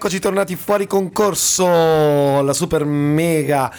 [0.00, 3.70] rieccoci tornati fuori concorso, la super mega,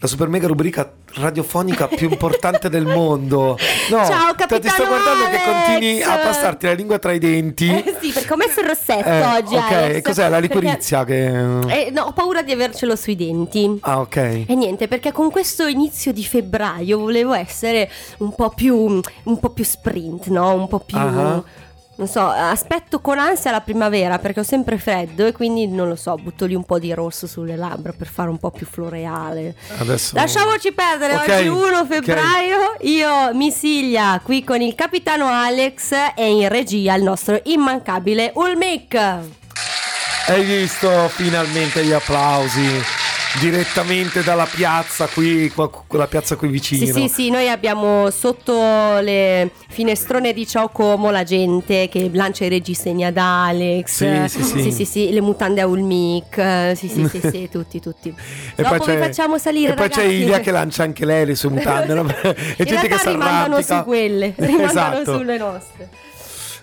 [0.00, 3.56] la super mega rubrica radiofonica più importante del mondo.
[3.88, 5.38] No, Ciao capitano Ti sto guardando Alex.
[5.38, 7.68] che continui a passarti la lingua tra i denti.
[7.68, 9.54] Eh sì, perché ho messo il rossetto eh, oggi.
[9.54, 11.66] Ok, Alex, cos'è la liquirizia perché...
[11.68, 11.86] che...
[11.86, 13.78] Eh, no, ho paura di avercelo sui denti.
[13.82, 14.16] Ah, ok.
[14.16, 19.50] E niente, perché con questo inizio di febbraio volevo essere un po' più, un po'
[19.50, 20.52] più sprint, no?
[20.52, 20.98] Un po' più...
[20.98, 21.44] Uh-huh
[21.96, 25.96] non so, aspetto con ansia la primavera perché ho sempre freddo e quindi non lo
[25.96, 29.54] so, butto lì un po' di rosso sulle labbra per fare un po' più floreale.
[29.78, 30.16] Adesso...
[30.16, 31.46] Lasciamoci perdere, okay.
[31.46, 32.90] oggi 1 febbraio, okay.
[32.90, 38.94] io Misiglia qui con il capitano Alex e in regia il nostro immancabile Ulmic.
[38.94, 43.03] Hai visto finalmente gli applausi?
[43.40, 45.52] Direttamente dalla piazza qui,
[45.86, 46.86] quella piazza qui vicino.
[46.86, 52.44] Sì, sì, sì, noi abbiamo sotto le finestrone di Ciao Como la gente che lancia
[52.44, 53.86] i reggiseni ad Alex.
[53.86, 54.60] Sì, sì, sì.
[54.62, 56.74] sì, sì, sì le mutande a Ulmic.
[56.76, 58.14] Sì, sì, sì, sì, tutti, tutti.
[58.54, 60.06] E Dopo poi vi facciamo salire, E poi ragazzi.
[60.06, 61.94] c'è Ilia che lancia anche lei le sue mutande.
[61.94, 62.06] no?
[62.56, 65.18] e gente che si rimandano su quelle, rimandano esatto.
[65.18, 65.88] sulle nostre.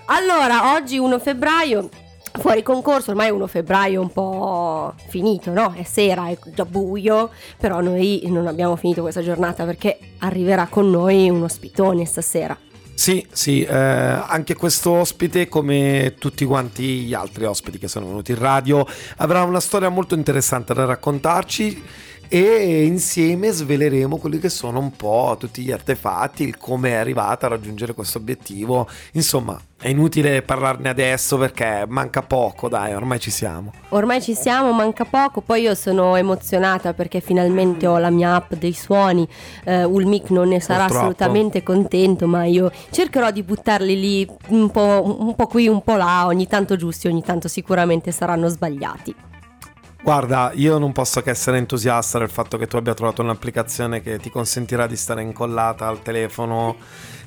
[0.05, 1.89] Allora, oggi 1 febbraio
[2.39, 5.73] fuori concorso, ormai è 1 febbraio un po' finito, no?
[5.75, 10.89] È sera, è già buio, però noi non abbiamo finito questa giornata perché arriverà con
[10.89, 12.57] noi un ospitone stasera.
[12.93, 18.31] Sì, sì, eh, anche questo ospite, come tutti quanti gli altri ospiti che sono venuti
[18.31, 18.85] in radio,
[19.17, 21.83] avrà una storia molto interessante da raccontarci
[22.33, 27.45] e insieme sveleremo quelli che sono un po' tutti gli artefatti, il come è arrivata
[27.45, 28.87] a raggiungere questo obiettivo.
[29.11, 33.73] Insomma, è inutile parlarne adesso perché manca poco, dai, ormai ci siamo.
[33.89, 38.53] Ormai ci siamo, manca poco, poi io sono emozionata perché finalmente ho la mia app
[38.53, 39.27] dei suoni,
[39.65, 40.99] uh, Ulmic non ne sarà Purtroppo.
[41.01, 45.97] assolutamente contento, ma io cercherò di buttarli lì un po', un po' qui, un po'
[45.97, 49.30] là, ogni tanto giusti, ogni tanto sicuramente saranno sbagliati.
[50.03, 54.17] Guarda, io non posso che essere entusiasta del fatto che tu abbia trovato un'applicazione che
[54.17, 56.75] ti consentirà di stare incollata al telefono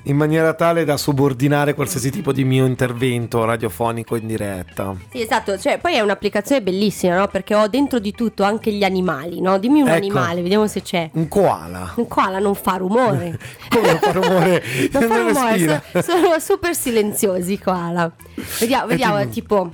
[0.06, 4.94] in maniera tale da subordinare qualsiasi tipo di mio intervento radiofonico in diretta.
[5.10, 7.28] Sì, esatto, cioè, poi è un'applicazione bellissima, no?
[7.28, 9.56] Perché ho dentro di tutto anche gli animali, no?
[9.58, 11.10] Dimmi un ecco, animale, vediamo se c'è.
[11.12, 11.92] Un koala.
[11.94, 13.38] Un koala non fa rumore.
[13.70, 14.62] Come non fa rumore?
[14.92, 18.10] non, non fa rumore, sono, sono, super silenziosi i koala.
[18.58, 19.72] Vediamo, vediamo tipo...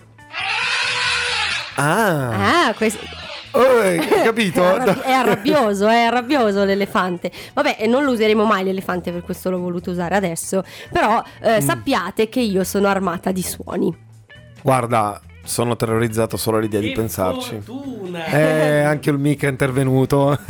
[1.81, 3.05] Ah, ah questo...
[3.53, 4.63] Oh, hai capito?
[4.63, 7.31] è, arrabbi- è arrabbioso, è arrabbioso l'elefante.
[7.53, 10.63] Vabbè, non lo useremo mai l'elefante, per questo l'ho voluto usare adesso.
[10.91, 11.67] Però eh, mm.
[11.67, 13.97] sappiate che io sono armata di suoni.
[14.63, 17.61] Guarda, sono terrorizzato solo all'idea che di pensarci.
[17.61, 18.27] Fortuna.
[18.27, 20.39] Eh, anche il mica è intervenuto.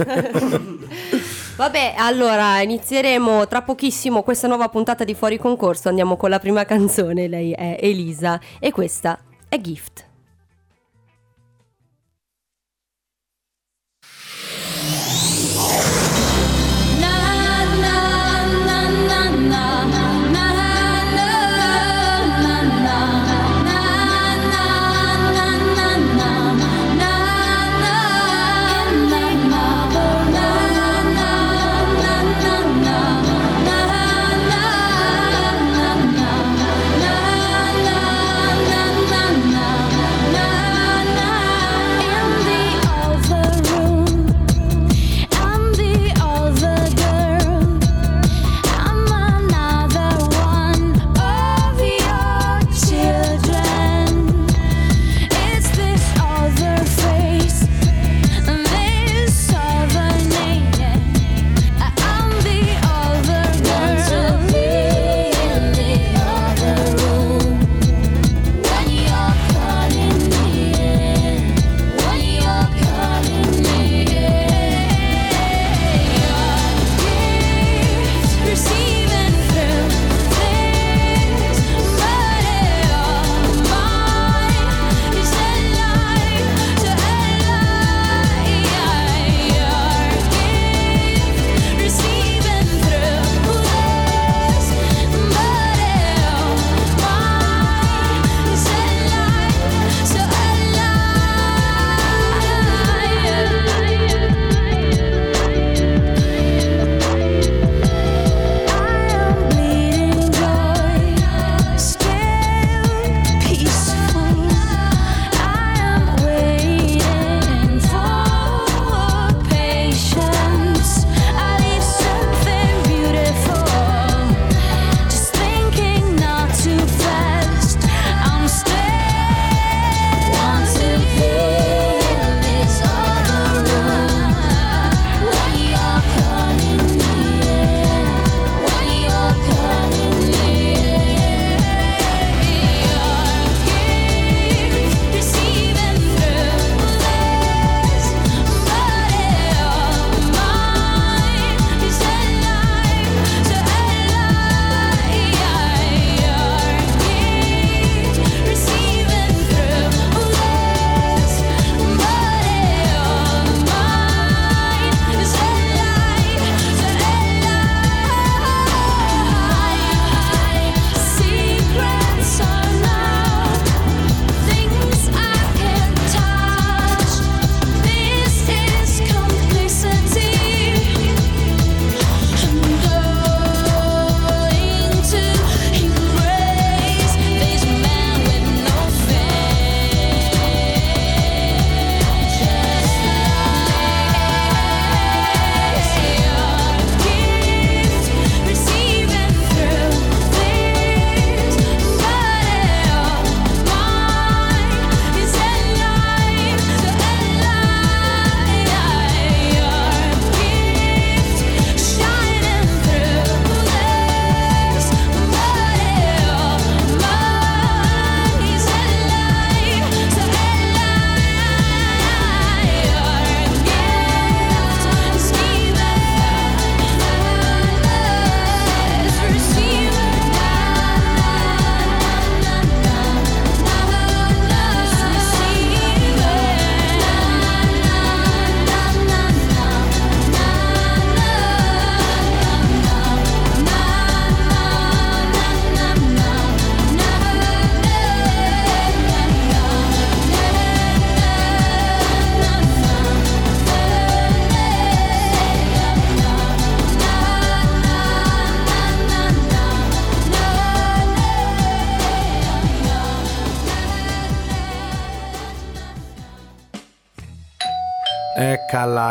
[1.57, 5.89] Vabbè, allora inizieremo tra pochissimo questa nuova puntata di Fuori Concorso.
[5.89, 10.10] Andiamo con la prima canzone, lei è Elisa e questa è Gift.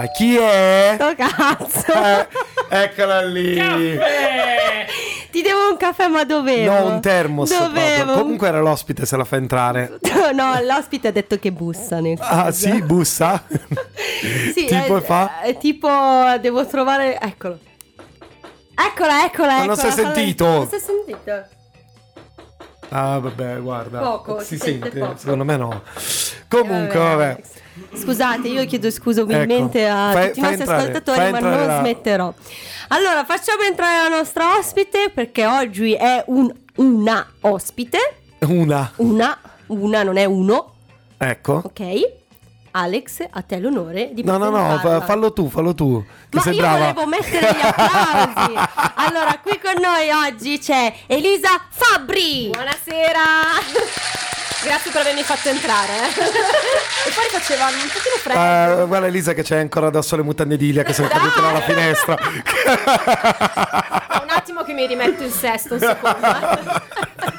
[0.07, 0.97] Chi è?
[0.99, 1.93] Oh cazzo!
[1.93, 2.27] Eh,
[2.69, 3.55] eccola lì!
[3.55, 4.85] Caffè!
[5.31, 6.71] Ti devo un caffè, ma dovevo.
[6.71, 7.49] No, un termos.
[7.55, 8.03] Dovevo.
[8.03, 8.21] proprio.
[8.21, 9.99] Comunque era l'ospite se la fa entrare.
[10.33, 12.67] No, l'ospite ha detto che bussa nel Ah, caso.
[12.67, 13.43] sì, bussa?
[14.53, 15.41] Sì, tipo eh, fa?
[15.41, 15.89] eh, tipo
[16.41, 17.19] devo trovare.
[17.19, 17.57] Eccolo.
[18.75, 20.45] Eccola, eccola, Ma non si è sentito?
[20.45, 21.43] Non si è sentito?
[22.89, 23.99] Ah, vabbè, guarda.
[23.99, 24.99] Poco, si si sente sente?
[24.99, 25.17] poco.
[25.17, 25.81] Secondo me no.
[26.47, 27.23] Comunque, Eh, vabbè.
[27.25, 27.47] Alex.
[27.93, 31.65] Scusate, io chiedo scusa umilmente Ecco, a fai- tutti i nostri entrare, ascoltatori, ma non
[31.67, 32.33] la- smetterò.
[32.89, 37.97] Allora, facciamo entrare la nostra ospite perché oggi è un, una ospite.
[38.39, 38.91] Una.
[38.97, 39.37] Una,
[39.67, 40.73] una, non è uno,
[41.17, 41.61] Ecco.
[41.65, 42.17] ok?
[42.71, 46.03] Alex, a te l'onore di No, no, no, fa- fallo tu, fallo tu.
[46.29, 46.77] Che Ma sei io brava.
[46.93, 48.53] volevo mettere gli applausi.
[48.95, 52.49] allora, qui con noi oggi c'è Elisa Fabbri.
[52.51, 54.38] Buonasera!
[54.63, 55.93] Grazie per avermi fatto entrare.
[55.93, 56.09] eh.
[57.09, 58.83] e poi faceva un pochino freddo.
[58.83, 61.61] Eh, guarda Elisa che c'è ancora addosso le mutande di Ilia che sono cadute dalla
[61.61, 62.17] finestra.
[64.21, 66.27] Un attimo che mi rimetto il sesto, un secondo.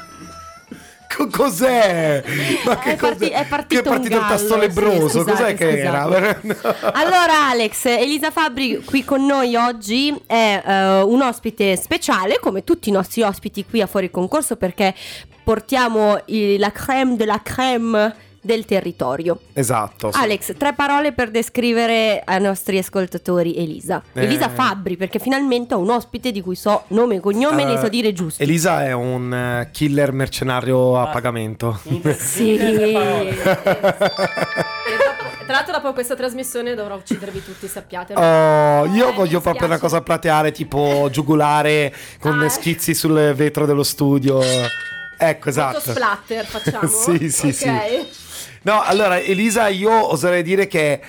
[1.15, 2.23] Co- Cos'è?
[2.65, 5.07] Ma che È parti- è partito che è partito il tasto lebroso?
[5.09, 6.15] sì, scusate, cos'è che scusate.
[6.15, 6.91] era?
[6.93, 12.89] Allora Alex, Elisa Fabbri qui con noi oggi è eh, un ospite speciale come tutti
[12.89, 14.93] i nostri ospiti qui a Fuori Concorso perché
[15.43, 19.39] portiamo i- la crème de la crème del territorio.
[19.53, 20.11] Esatto.
[20.11, 20.19] sì.
[20.19, 24.01] Alex, tre parole per descrivere ai nostri ascoltatori Elisa.
[24.13, 24.23] Eh.
[24.23, 27.75] Elisa Fabbri, perché finalmente ho un ospite di cui so nome e cognome e Allora,
[27.79, 28.41] ne so dire giusto.
[28.43, 31.79] Elisa è un eh, killer mercenario a pagamento.
[32.17, 32.55] Sì.
[32.57, 33.35] E
[35.45, 38.13] Tra l'altro dopo questa trasmissione dovrò uccidervi tutti, sappiate.
[38.13, 42.49] Oh, io Eh, voglio proprio una cosa plateare tipo giugulare con Ah, eh.
[42.49, 44.39] schizzi sul vetro dello studio.
[45.23, 45.91] Ecco, Molto esatto.
[45.91, 46.87] splatter facciamo.
[46.87, 47.53] Sì, sì, Ok.
[47.53, 48.29] sì.
[48.63, 51.01] No, allora Elisa io oserei dire che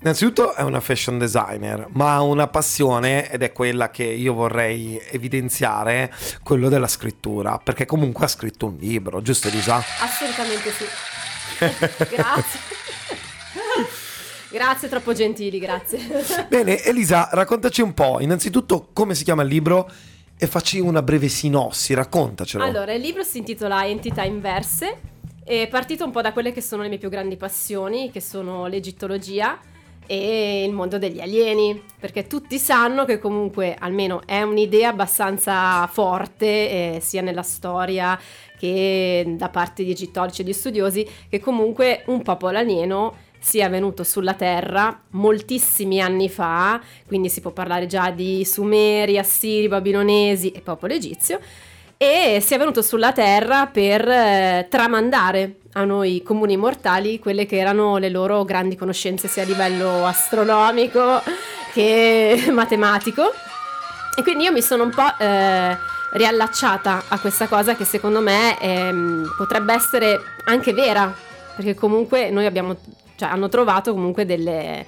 [0.00, 4.98] innanzitutto è una fashion designer, ma ha una passione ed è quella che io vorrei
[5.10, 9.82] evidenziare, quello della scrittura, perché comunque ha scritto un libro, giusto Elisa?
[10.00, 10.84] Assolutamente sì.
[12.14, 12.60] Grazie.
[14.50, 16.46] Grazie, troppo gentili, grazie.
[16.48, 19.90] Bene, Elisa, raccontaci un po', innanzitutto come si chiama il libro
[20.38, 22.62] e facci una breve sinossi, raccontacelo.
[22.62, 25.12] Allora, il libro si intitola Entità inverse.
[25.46, 28.66] È partito un po' da quelle che sono le mie più grandi passioni, che sono
[28.66, 29.60] l'egittologia
[30.06, 36.46] e il mondo degli alieni, perché tutti sanno che comunque almeno è un'idea abbastanza forte,
[36.46, 38.18] eh, sia nella storia
[38.58, 44.02] che da parte di egittologi e di studiosi, che comunque un popolo alieno sia venuto
[44.02, 50.62] sulla Terra moltissimi anni fa, quindi si può parlare già di Sumeri, Assiri, Babilonesi e
[50.62, 51.38] popolo egizio,
[51.96, 57.96] e sia venuto sulla Terra per eh, tramandare a noi comuni mortali quelle che erano
[57.96, 61.22] le loro grandi conoscenze sia a livello astronomico
[61.72, 63.32] che matematico.
[64.16, 65.76] E quindi io mi sono un po' eh,
[66.12, 71.12] riallacciata a questa cosa che secondo me ehm, potrebbe essere anche vera,
[71.56, 72.76] perché comunque noi abbiamo,
[73.16, 74.86] cioè hanno trovato comunque delle,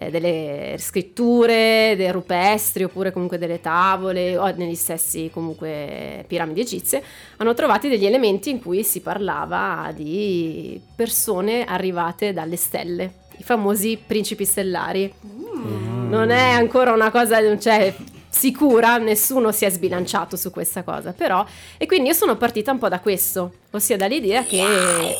[0.00, 7.02] eh, delle scritture, dei rupestri oppure comunque delle tavole o negli stessi comunque piramidi egizie,
[7.38, 14.00] hanno trovato degli elementi in cui si parlava di persone arrivate dalle stelle, i famosi
[14.06, 15.12] principi stellari.
[16.08, 17.92] Non è ancora una cosa, cioè,
[18.28, 21.44] sicura, nessuno si è sbilanciato su questa cosa, però...
[21.76, 24.62] E quindi io sono partita un po' da questo, ossia dall'idea che,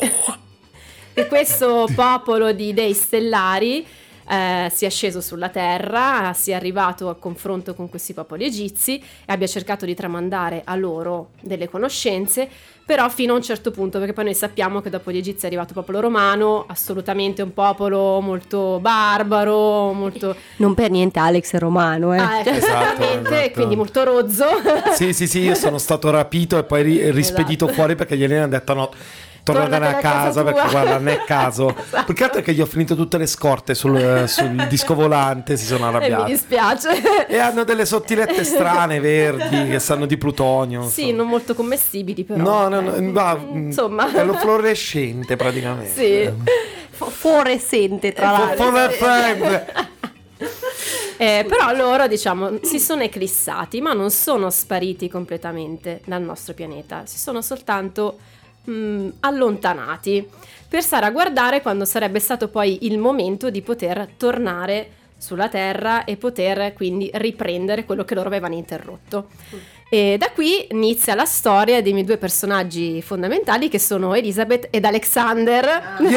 [1.13, 3.85] che questo popolo di dei stellari
[4.29, 9.47] eh, sia sceso sulla terra, sia arrivato a confronto con questi popoli egizi e abbia
[9.47, 12.47] cercato di tramandare a loro delle conoscenze,
[12.85, 15.47] però fino a un certo punto, perché poi noi sappiamo che dopo gli egizi è
[15.47, 20.35] arrivato il popolo romano, assolutamente un popolo molto barbaro, molto...
[20.57, 22.17] Non per niente Alex è romano, eh.
[22.19, 23.51] Ah, ecco, Esatto, esattamente, esatto.
[23.53, 24.45] quindi molto rozzo.
[24.93, 27.73] Sì, sì, sì, io sono stato rapito e poi ri- rispedito Esatto.
[27.79, 28.89] fuori perché gli alieni hanno detto no.
[29.53, 31.75] Tornatene a casa casa perché tua." guarda, non è caso.
[31.89, 32.03] Esatto.
[32.05, 35.57] Più che altro è che gli ho finito tutte le scorte sul, sul disco volante,
[35.57, 36.31] si sono E mi arrabbiati.
[36.31, 37.27] dispiace.
[37.27, 40.87] E hanno delle sottilette strane, verdi, che sanno di plutonio.
[40.87, 41.17] Sì, insomma.
[41.17, 42.41] non molto commestibili però.
[42.43, 44.11] No, no, no, Eh, ma, insomma.
[44.13, 45.93] È lo fluorescente praticamente.
[45.93, 46.31] Sì.
[46.91, 48.65] Fu- Fluorescente tra Fu- l'altro.
[48.65, 49.73] fluorescente.
[51.21, 57.01] Eh, però loro, diciamo, si sono eclissati, ma non sono spariti completamente dal nostro pianeta,
[57.05, 58.19] si sono soltanto
[58.63, 60.27] mh, allontanati
[60.67, 66.05] per stare a guardare quando sarebbe stato poi il momento di poter tornare sulla Terra
[66.05, 69.29] e poter quindi riprendere quello che loro avevano interrotto.
[69.89, 74.85] E da qui inizia la storia dei miei due personaggi fondamentali che sono Elizabeth ed
[74.85, 75.65] Alexander.
[75.65, 75.97] Ah.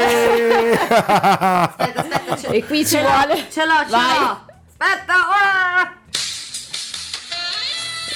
[0.00, 0.78] Yeah!
[1.68, 3.46] aspetta, aspetta, e qui ci vuole.
[3.50, 4.18] Ce l'ho, ce Vai.
[4.18, 4.40] l'ho.
[4.78, 5.99] Aspetta, ah!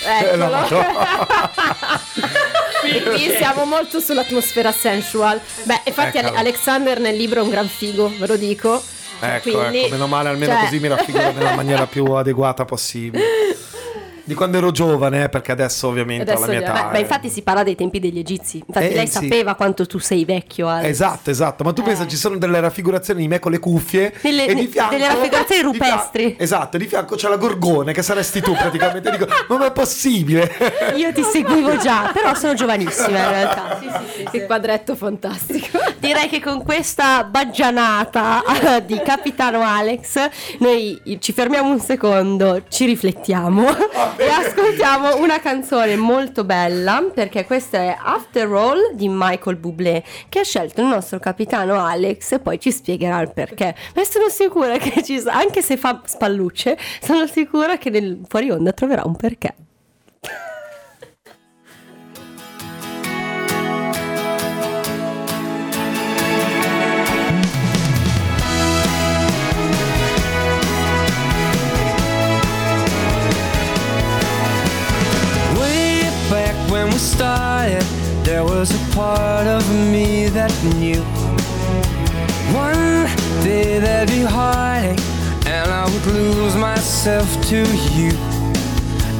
[0.05, 0.67] Eccolo.
[2.85, 5.41] e qui siamo molto sull'atmosfera sensual.
[5.63, 6.37] Beh, infatti Eccolo.
[6.37, 8.83] Alexander nel libro è un gran figo, ve lo dico.
[9.21, 10.63] Ecco, Quindi, ecco, meno male, almeno cioè...
[10.65, 13.25] così mi raffiguro nella maniera più adeguata possibile.
[14.27, 16.89] Di quando ero giovane, eh, perché adesso ovviamente adesso ho la mia età.
[16.91, 18.63] Ma, infatti si parla dei tempi degli egizi.
[18.67, 19.13] Infatti eh, lei sì.
[19.13, 20.67] sapeva quanto tu sei vecchio.
[20.67, 20.89] Alex.
[20.89, 21.63] Esatto, esatto.
[21.63, 21.85] Ma tu eh.
[21.85, 24.95] pensa, ci sono delle raffigurazioni di me con le cuffie Nelle, e di fianco...
[24.95, 26.25] Delle raffigurazioni rupestri.
[26.25, 29.11] Di esatto, di fianco c'è la gorgone, che saresti tu praticamente.
[29.11, 29.27] dico,
[29.59, 30.51] ma è possibile?
[30.97, 33.79] Io ti seguivo già, però sono giovanissima in realtà.
[33.79, 35.79] Sì, sì, sì, che quadretto fantastico.
[35.99, 38.43] Direi che con questa baggianata
[38.87, 40.29] di Capitano Alex
[40.61, 43.67] noi ci fermiamo un secondo, ci riflettiamo
[44.17, 50.41] e ascoltiamo una canzone molto bella perché questa è After All di Michael Bublé che
[50.41, 53.75] ha scelto il nostro capitano Alex e poi ci spiegherà il perché.
[53.95, 58.73] Ma sono sicura che ci, anche se fa spallucce, sono sicura che nel fuori onda
[58.73, 59.55] troverà un perché.
[77.81, 81.03] Started, there was a part of me that knew
[82.53, 83.07] one
[83.43, 85.01] day there'd be heartache,
[85.47, 87.57] and I would lose myself to
[87.97, 88.13] you.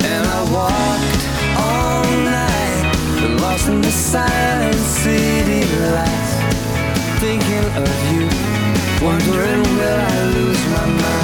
[0.07, 1.23] And I walked
[1.57, 6.33] all night, lost in the silent city lights,
[7.21, 8.29] thinking of you,
[9.05, 11.24] wondering will I lose my mind.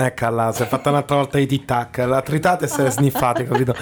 [0.00, 3.74] Eccola, si è fatta un'altra volta i tic-tac, la tritate e se le sniffate, capito?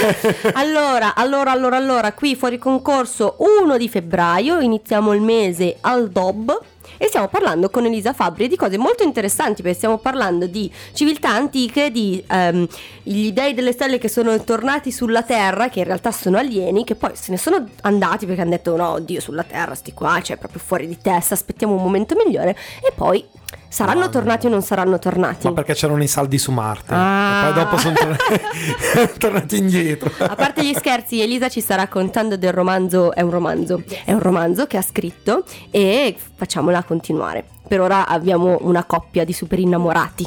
[0.54, 6.58] allora, allora, allora, allora, qui fuori concorso 1 di febbraio, iniziamo il mese al DOB
[6.96, 11.28] e stiamo parlando con Elisa Fabri di cose molto interessanti perché stiamo parlando di civiltà
[11.28, 12.66] antiche, di ehm,
[13.02, 16.94] gli dei delle stelle che sono tornati sulla Terra, che in realtà sono alieni, che
[16.94, 20.38] poi se ne sono andati perché hanno detto no, Dio sulla Terra, sti qua, cioè
[20.38, 23.22] proprio fuori di testa, aspettiamo un momento migliore e poi
[23.68, 25.46] Saranno No, tornati o non saranno tornati?
[25.46, 26.94] Ma perché c'erano i saldi su Marte.
[26.94, 27.48] Ah.
[27.48, 28.40] E poi dopo sono tornati,
[29.18, 30.10] tornati indietro.
[30.18, 34.20] A parte gli scherzi, Elisa ci sta raccontando del romanzo, è un romanzo, è un
[34.20, 37.44] romanzo che ha scritto e facciamola continuare.
[37.68, 40.26] Per ora abbiamo una coppia di super innamorati.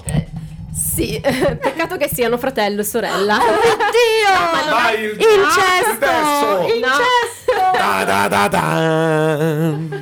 [0.74, 3.38] Sì, peccato che siano fratello e sorella.
[3.38, 4.70] Oddio!
[4.72, 6.06] Vai, il- Incesto!
[6.06, 7.78] Ah, il Incesto!
[7.78, 10.00] Da da da da.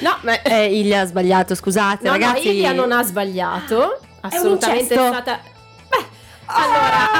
[0.00, 2.44] No, ma Eh, Ilia ha sbagliato, scusate no, ragazzi.
[2.46, 4.00] no, Ilia non ha sbagliato.
[4.20, 5.06] Assolutamente è, incesto.
[5.12, 5.40] stata.
[5.88, 6.04] Beh,
[6.46, 7.10] allora.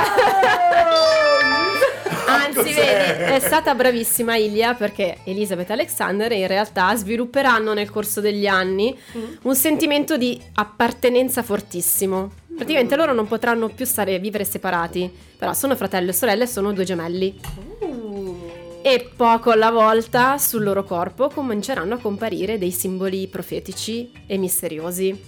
[2.26, 3.16] Anzi, Cos'è?
[3.16, 8.96] vedi, è stata bravissima Ilia perché Elizabeth Alexander in realtà svilupperanno nel corso degli anni
[9.42, 12.30] un sentimento di appartenenza fortissimo.
[12.56, 16.72] Praticamente loro non potranno più stare vivere separati, però sono fratello e sorella e sono
[16.72, 17.38] due gemelli.
[18.86, 25.18] E poco alla volta sul loro corpo cominceranno a comparire dei simboli profetici e misteriosi.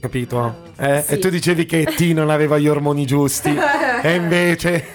[0.00, 0.62] Capito?
[0.78, 1.02] Eh?
[1.02, 1.14] Sì.
[1.14, 3.52] E tu dicevi che T non aveva gli ormoni giusti.
[4.00, 4.94] e invece.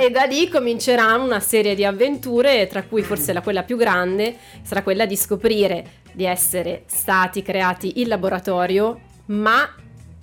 [0.00, 4.38] e da lì cominceranno una serie di avventure, tra cui forse la quella più grande
[4.62, 9.72] sarà quella di scoprire di essere stati creati in laboratorio, ma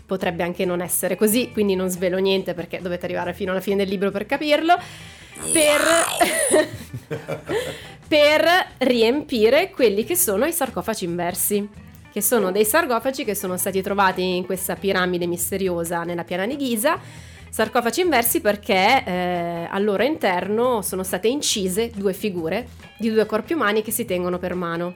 [0.06, 3.78] potrebbe anche non essere così, quindi non svelo niente perché dovete arrivare fino alla fine
[3.78, 4.78] del libro per capirlo.
[5.52, 5.82] Per,
[8.08, 11.68] per riempire quelli che sono i sarcofagi inversi,
[12.12, 16.58] che sono dei sarcofagi che sono stati trovati in questa piramide misteriosa nella piana di
[16.58, 17.00] Giza.
[17.54, 23.54] Sarcofagi inversi perché eh, al loro interno sono state incise due figure di due corpi
[23.54, 24.96] umani che si tengono per mano.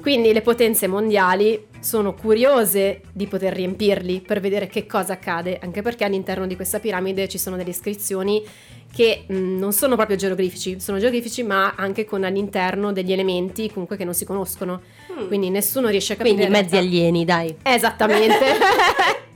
[0.00, 5.82] Quindi le potenze mondiali sono curiose di poter riempirli per vedere che cosa accade, anche
[5.82, 8.42] perché all'interno di questa piramide ci sono delle iscrizioni
[8.90, 13.98] che mh, non sono proprio geroglifici, sono geroglifici ma anche con all'interno degli elementi comunque
[13.98, 14.80] che non si conoscono.
[15.28, 16.36] Quindi nessuno riesce a capire.
[16.36, 17.54] Quindi in mezzi realtà- alieni, dai.
[17.62, 18.46] Esattamente.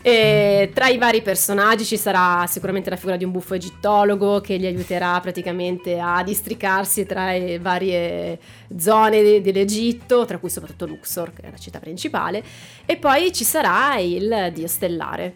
[0.00, 4.58] E tra i vari personaggi ci sarà sicuramente la figura di un buffo egittologo che
[4.58, 8.38] gli aiuterà praticamente a districarsi tra le varie
[8.76, 12.42] zone de- dell'Egitto, tra cui soprattutto Luxor, che è la città principale,
[12.86, 15.34] e poi ci sarà il dio stellare.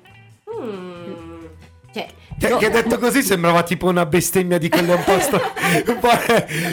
[1.92, 5.12] Cioè, Che, che detto così sembrava tipo una bestemmia di quelle un po'.
[5.12, 6.08] un po'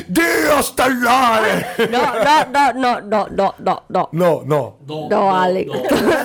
[0.07, 1.75] Dio stellare!
[1.89, 4.09] No, no, no, no, no, no, no, no.
[4.11, 4.77] No, no.
[5.09, 5.67] No, Alex.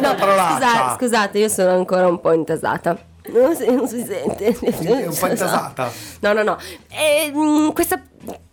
[0.00, 0.66] No, parolaccia.
[0.66, 2.96] scusa- scusate, io sono ancora un po' intasata.
[3.26, 4.46] Non si, non si sente.
[4.58, 5.90] È un po' intasata.
[6.20, 6.58] No, no, no.
[6.90, 8.00] E, mm, questa,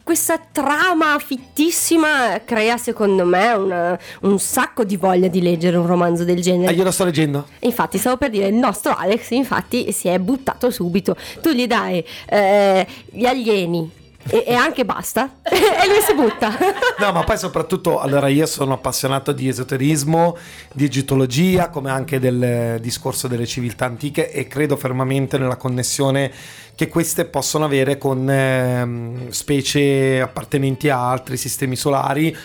[0.04, 6.24] questa trama fittissima crea secondo me una- un sacco di voglia di leggere un romanzo
[6.24, 6.74] del Ah, genere.
[6.74, 7.48] io lo sto leggendo.
[7.60, 11.16] Infatti, stavo per dire, il nostro Alex, infatti, si è buttato subito.
[11.42, 16.52] Tu gli dai eh, gli alieni e, e anche basta, e lui si butta.
[17.00, 20.38] No, ma poi soprattutto, allora io sono appassionato di esoterismo,
[20.74, 26.32] di egittologia, come anche del eh, discorso delle civiltà antiche e credo fermamente nella connessione
[26.76, 32.36] che queste possono avere con ehm, specie appartenenti a altri sistemi solari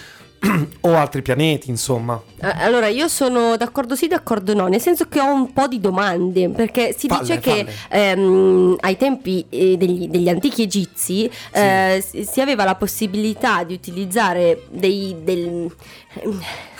[0.80, 2.20] o altri pianeti, insomma.
[2.40, 5.80] Eh, Allora, io sono d'accordo sì, d'accordo no, nel senso che ho un po' di
[5.80, 12.04] domande, perché si Falle, dice che ehm, ai tempi eh, degli, degli antichi egizi eh,
[12.06, 15.16] si, si aveva la possibilità di utilizzare dei...
[15.22, 15.70] del-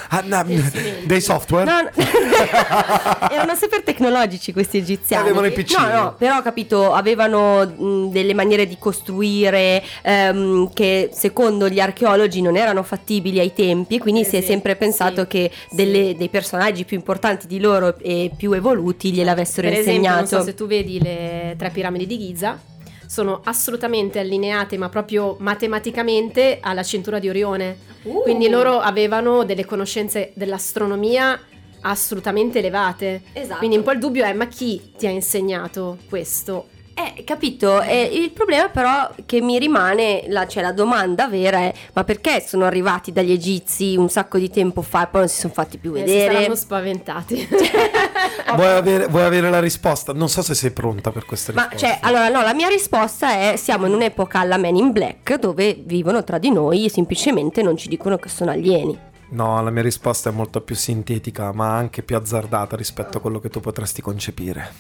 [0.09, 0.45] Ah, no,
[1.05, 1.65] dei software?
[1.71, 1.91] No, no.
[3.31, 5.25] erano super tecnologici questi egiziani.
[5.29, 5.77] Avevano i PC.
[5.77, 11.81] No, no, però ho capito, avevano mh, delle maniere di costruire ehm, che secondo gli
[11.81, 15.75] archeologi non erano fattibili ai tempi, quindi si è sempre pensato sì, che sì.
[15.75, 20.27] delle- dei personaggi più importanti di loro e più evoluti gliel'avessero per esempio, insegnato.
[20.27, 22.61] so se tu vedi le tre piramidi di Giza,
[23.07, 27.79] sono assolutamente allineate, ma proprio matematicamente alla cintura di Orione.
[28.03, 28.23] Uh.
[28.23, 31.41] Quindi loro avevano delle conoscenze dell'astronomia
[31.81, 33.23] assolutamente elevate.
[33.33, 33.59] Esatto.
[33.59, 36.69] Quindi un po' il dubbio è: ma chi ti ha insegnato questo?
[36.99, 41.73] Eh, capito, eh, il problema però che mi rimane, la, cioè la domanda vera è
[41.93, 45.41] ma perché sono arrivati dagli egizi un sacco di tempo fa e poi non si
[45.41, 46.33] sono fatti più Eh, si vedere?
[46.35, 47.49] saranno spaventati.
[48.57, 50.13] Vuoi avere, vuoi avere la risposta?
[50.15, 51.87] Non so se sei pronta per questa Ma risposta.
[51.87, 55.77] cioè, allora no, la mia risposta è siamo in un'epoca alla Men in Black dove
[55.85, 58.99] vivono tra di noi e semplicemente non ci dicono che sono alieni.
[59.29, 63.41] No, la mia risposta è molto più sintetica, ma anche più azzardata rispetto a quello
[63.41, 64.73] che tu potresti concepire.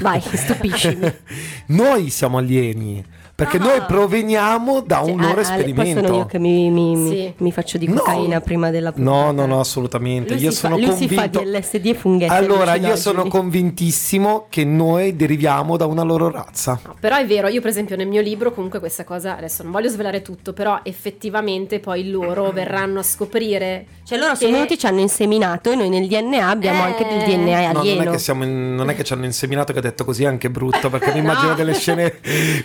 [0.00, 1.12] Vai, stupiscimi.
[1.68, 3.04] Noi siamo alieni,
[3.38, 3.60] perché Ah.
[3.62, 6.04] noi proveniamo da un Cioè, loro ah, ah, esperimento.
[6.04, 7.32] sono io che mi, mi- Sì.
[7.36, 7.94] mi faccio di No.
[8.00, 10.34] cocaina prima della No, no, no, assolutamente.
[10.34, 11.38] Lui, io si, sono fa, lui si convinto.
[11.38, 16.28] fa di LSD e funghetti Allora, io sono convintissimo che noi deriviamo da una loro
[16.32, 16.80] razza.
[16.84, 19.70] No, però è vero, io per esempio nel mio libro comunque questa cosa, adesso non
[19.70, 23.86] voglio svelare tutto, però effettivamente poi loro verranno a scoprire.
[24.02, 26.86] Cioè loro sono venuti, ci hanno inseminato e noi nel DNA abbiamo Eh.
[26.86, 27.98] anche del DNA No, alieno.
[28.02, 30.24] non è, che siamo in- non è che ci hanno inseminato che ha detto così
[30.24, 32.14] è anche brutto perché mi immagino delle scene.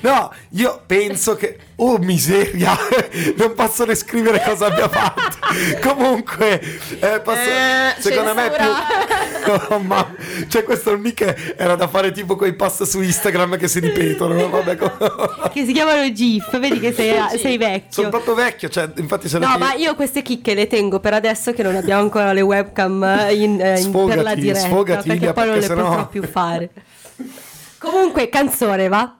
[0.01, 1.57] No, io penso che.
[1.77, 2.77] Oh miseria!
[3.35, 5.37] non posso descrivere cosa abbia fatto.
[5.81, 6.59] Comunque,
[6.99, 8.65] eh, posso- Eh, secondo me più.
[9.69, 10.15] Oh, ma...
[10.47, 14.33] Cioè, questo un nick era da fare tipo quei post su Instagram che si ripetono.
[14.35, 14.49] no?
[14.49, 17.87] Vabbè, co- Che si chiamano GIF, vedi che sei, sei vecchio.
[17.89, 21.51] Sono proprio vecchio, cioè, infatti se No, ma io queste chicche le tengo per adesso
[21.51, 24.59] che non abbiamo ancora le webcam in- eh, in- per la Sfogati, diretta.
[24.59, 26.69] sfogati, perché Ilia, poi non perché le sennò- potrò più fare.
[27.79, 29.13] Comunque, canzone, va?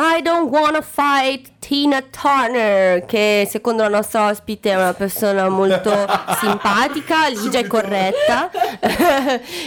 [0.00, 5.90] I don't wanna fight Tina Turner, che secondo la nostra ospite è una persona molto
[6.38, 8.48] simpatica, ligia e corretta.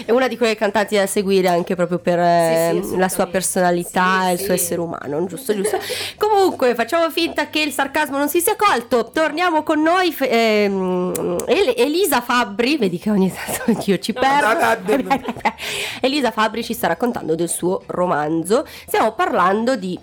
[0.06, 4.22] è una di quelle cantanti da seguire anche proprio per eh, sì, la sua personalità
[4.22, 4.54] Sì, e il suo sì.
[4.54, 5.78] essere umano, giusto, giusto.
[6.17, 9.10] Comunque, facciamo finta che il sarcasmo non si sia colto.
[9.12, 14.94] Torniamo con noi, ehm, El- Elisa Fabbri, vedi che ogni tanto io ci perdo.
[16.00, 18.65] Elisa Fabbri ci sta raccontando del suo romanzo.
[18.88, 20.00] Stiamo parlando di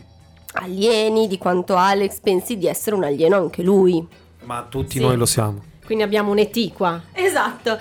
[0.63, 4.07] alieni, di quanto Alex pensi di essere un alieno anche lui.
[4.45, 5.01] Ma tutti Sì.
[5.01, 5.63] noi lo siamo.
[5.85, 7.01] Quindi abbiamo un ET qua.
[7.13, 7.79] Esatto.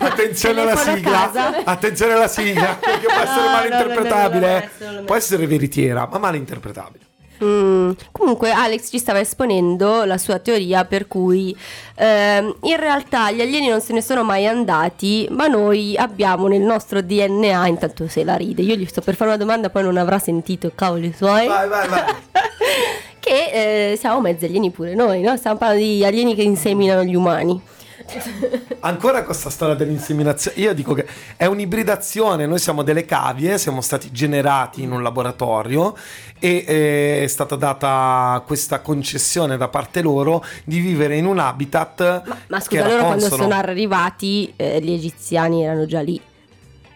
[0.00, 4.46] Attenzione alla sigla, attenzione alla sigla, perché può essere No, no, malinterpretabile.
[4.48, 4.70] no, no, no, eh.
[4.84, 5.04] no, no, no.
[5.04, 7.04] Può essere veritiera, ma malinterpretabile.
[7.44, 11.56] Mm, comunque Alex ci stava esponendo la sua teoria per cui
[11.96, 16.62] ehm, in realtà gli alieni non se ne sono mai andati, ma noi abbiamo nel
[16.62, 19.96] nostro DNA, intanto se la ride, io gli sto per fare una domanda, poi non
[19.96, 21.46] avrà sentito cavoli suoi.
[21.46, 22.04] Vai, vai, vai.
[23.20, 25.36] che eh, siamo mezzi alieni pure noi, no?
[25.36, 27.60] Stiamo parlando di alieni che inseminano gli umani.
[28.80, 34.10] Ancora questa storia dell'inseminazione, io dico che è un'ibridazione, noi siamo delle cavie, siamo stati
[34.12, 35.96] generati in un laboratorio
[36.38, 42.22] e eh, è stata data questa concessione da parte loro di vivere in un habitat
[42.48, 43.42] Ma che scusa, loro quando consono.
[43.42, 46.20] sono arrivati eh, gli egiziani erano già lì.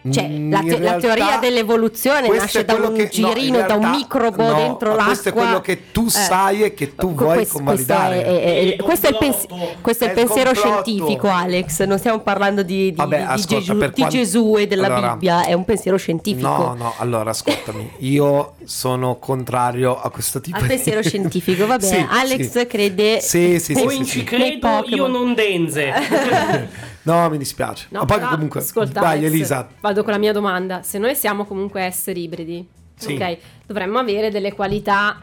[0.09, 3.75] Cioè, la, te- la realtà, teoria dell'evoluzione nasce da un che- no, in girino, da
[3.75, 5.03] un realtà- microbo no, dentro ma l'acqua.
[5.05, 8.15] questo è quello che tu sai e che tu vuoi questo- convalidare.
[8.15, 9.45] Questo è, è- è- Il questo è il, pens-
[9.79, 10.83] questo è il pensiero complotto.
[10.83, 11.83] scientifico, Alex.
[11.83, 15.11] Non stiamo parlando di, di- Vabbè, di ascolta, Gesù, di quanto- Gesù e della Allora,
[15.11, 16.47] Bibbia, è un pensiero scientifico.
[16.47, 21.77] No, no, allora ascoltami, io sono contrario a questo tipo Al di pensiero scientifico, va
[21.77, 21.95] bene.
[21.97, 22.65] Sì, Alex sì.
[22.65, 23.19] crede.
[23.21, 24.11] Sì, sì, sì, O sì, in sì.
[24.19, 25.93] ci credo, io non denze.
[27.03, 27.87] No, mi dispiace.
[27.89, 30.81] No, Ma poi però, comunque, ascolta, Alex, Elisa, Vado con la mia domanda.
[30.83, 33.13] Se noi siamo comunque esseri ibridi, Sì.
[33.13, 35.19] ok, dovremmo avere delle qualità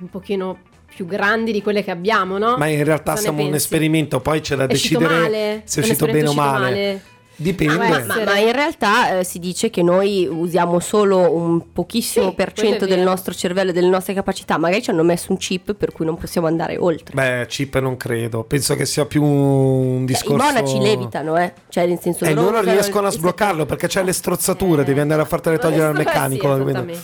[0.00, 0.58] un pochino
[0.94, 2.56] più grandi di quelle che abbiamo, no?
[2.56, 3.64] ma in realtà Cosa siamo un pensi?
[3.64, 6.58] esperimento, poi c'è da È decidere se è uscito bene o male.
[6.64, 7.02] male?
[7.40, 7.76] Dipende.
[7.76, 12.34] Ma, ma- ma in realtà eh, si dice che noi usiamo solo un pochissimo Sì,
[12.34, 14.58] per cento del nostro cervello e delle nostre capacità.
[14.58, 17.14] Magari ci hanno messo un chip per cui non possiamo andare oltre.
[17.14, 20.34] Beh, chip non credo, penso che sia più un Cioè, discorso...
[20.48, 21.52] I monaci levitano, eh.
[21.68, 25.22] Cioè, nel senso E loro usano riescono a sbloccarlo perché c'è le strozzature, devi andare
[25.22, 26.62] a fartele togliere al Eh, sì, meccanico.
[26.62, 27.00] quindi- esattamente.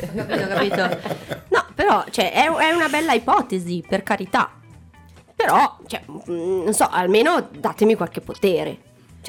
[0.00, 0.14] Eh.
[0.14, 0.98] Capito, capito?
[1.48, 4.48] No, però, cioè, è, è una bella ipotesi, per carità.
[5.34, 8.78] Però, cioè, mm, non so, almeno datemi qualche potere.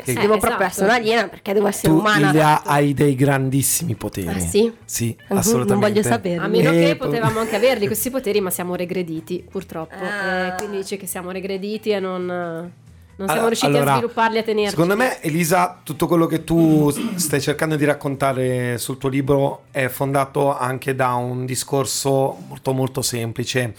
[0.04, 0.84] Cioè, Che- devo Eh, proprio esatto.
[0.84, 2.30] essere un'aliena, perché devo essere Tu umana?
[2.30, 4.28] Ilia, hai dei grandissimi poteri.
[4.28, 4.72] Ah, sì?
[4.86, 5.74] Sì, Mhm, assolutamente.
[5.74, 6.44] Non voglio saperlo.
[6.44, 9.96] A meno Eh, che po- potevamo anche averli questi poteri, ma siamo regrediti, purtroppo.
[9.96, 10.48] Ah.
[10.48, 14.44] Eh, quindi dice che siamo regrediti e non, non siamo riusciti allora, a svilupparli a
[14.44, 14.70] tenerci.
[14.70, 19.88] Secondo me, Elisa, tutto quello che tu stai cercando di raccontare sul tuo libro è
[19.88, 23.74] fondato anche da un discorso molto molto semplice.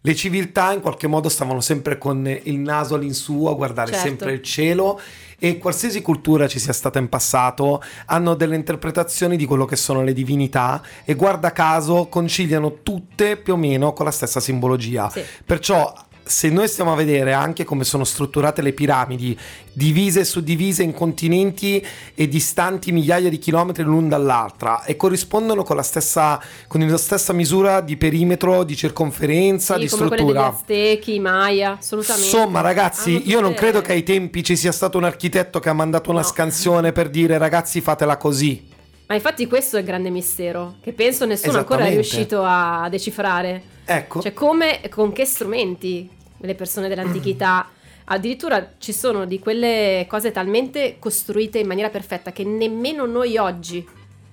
[0.00, 4.06] Le civiltà in qualche modo stavano sempre con il naso all'insù a guardare Certo.
[4.06, 4.98] sempre il cielo
[5.38, 10.02] e qualsiasi cultura ci sia stata in passato hanno delle interpretazioni di quello che sono
[10.02, 15.08] le divinità e guarda caso conciliano tutte più o meno con la stessa simbologia.
[15.08, 15.22] Sì.
[15.44, 15.92] Perciò
[16.28, 19.36] se noi stiamo a vedere anche come sono strutturate le piramidi,
[19.72, 25.76] divise e suddivise in continenti e distanti migliaia di chilometri l'un dall'altra e corrispondono con
[25.76, 30.30] la stessa, con la stessa misura di perimetro, di circonferenza, Sì, di come quelle degli
[30.30, 30.54] struttura.
[30.54, 32.26] Aztechi, i Maya, assolutamente.
[32.28, 35.68] Insomma, ragazzi, Hanno io non credo che ai tempi ci sia stato un architetto che
[35.68, 36.26] ha mandato una No.
[36.26, 38.76] scansione per dire ragazzi fatela così.
[39.06, 43.62] Ma infatti questo è il grande mistero, che penso nessuno ancora è riuscito a decifrare.
[43.86, 44.20] Ecco.
[44.20, 47.70] Cioè come, con che strumenti le persone dell'antichità...
[48.10, 53.86] Addirittura ci sono di quelle cose talmente costruite in maniera perfetta che nemmeno noi oggi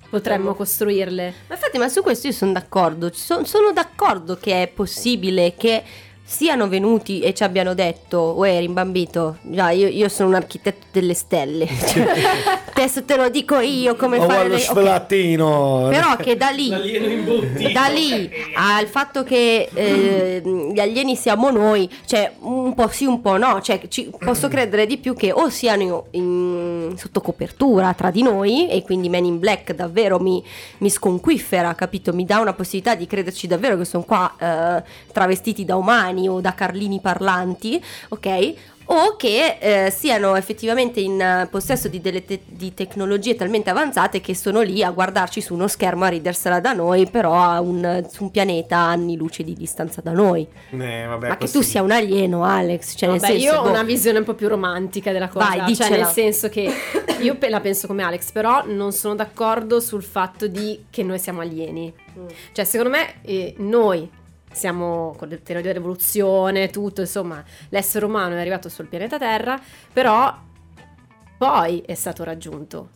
[0.10, 1.34] potremmo costruirle.
[1.48, 3.10] Ma infatti, ma su questo io sono d'accordo.
[3.10, 5.84] Ci son- sono d'accordo che è possibile che
[6.28, 11.14] siano venuti e ci abbiano detto, uè, rimbambito, già, io, io sono un architetto delle
[11.14, 11.68] stelle.
[12.76, 14.62] Adesso te lo dico io come Oh, fare lo le...
[14.62, 14.62] ok.
[14.62, 15.88] sfelattino.
[15.92, 16.70] Però che da lì
[17.72, 23.22] da lì al fatto che eh, gli alieni siamo noi, cioè un po' sì, un
[23.22, 28.10] po' no, cioè ci- posso credere di più che o siano in- sotto copertura tra
[28.12, 30.44] di noi e quindi Men in Black davvero mi,
[30.80, 32.12] mi sconquiffera, capito?
[32.14, 34.84] Mi dà una possibilità di crederci davvero che sono qua eh,
[35.14, 38.54] travestiti da umani o da carlini parlanti, ok?
[38.86, 44.22] o che eh, siano effettivamente in eh, possesso di delle te- di tecnologie talmente avanzate
[44.22, 48.06] che sono lì a guardarci su uno schermo a ridersela da noi, però a un,
[48.10, 50.48] su un pianeta anni luce di distanza da noi.
[50.70, 53.64] Eh, vabbè, Ma che tu sia un alieno, Alex, cioè nel Vabbè, senso, io ho
[53.64, 56.70] boh, una visione un po' più romantica della cosa, Vai, cioè nel senso che
[57.22, 61.18] io pe- la penso come Alex, però non sono d'accordo sul fatto di che noi
[61.18, 61.92] siamo alieni.
[62.18, 62.28] Mm.
[62.52, 64.08] Cioè, secondo me eh, noi
[64.56, 69.60] siamo con le teorie dell'evoluzione, tutto, insomma, l'essere umano è arrivato sul pianeta Terra,
[69.94, 70.34] però
[71.38, 72.90] poi è stato raggiunto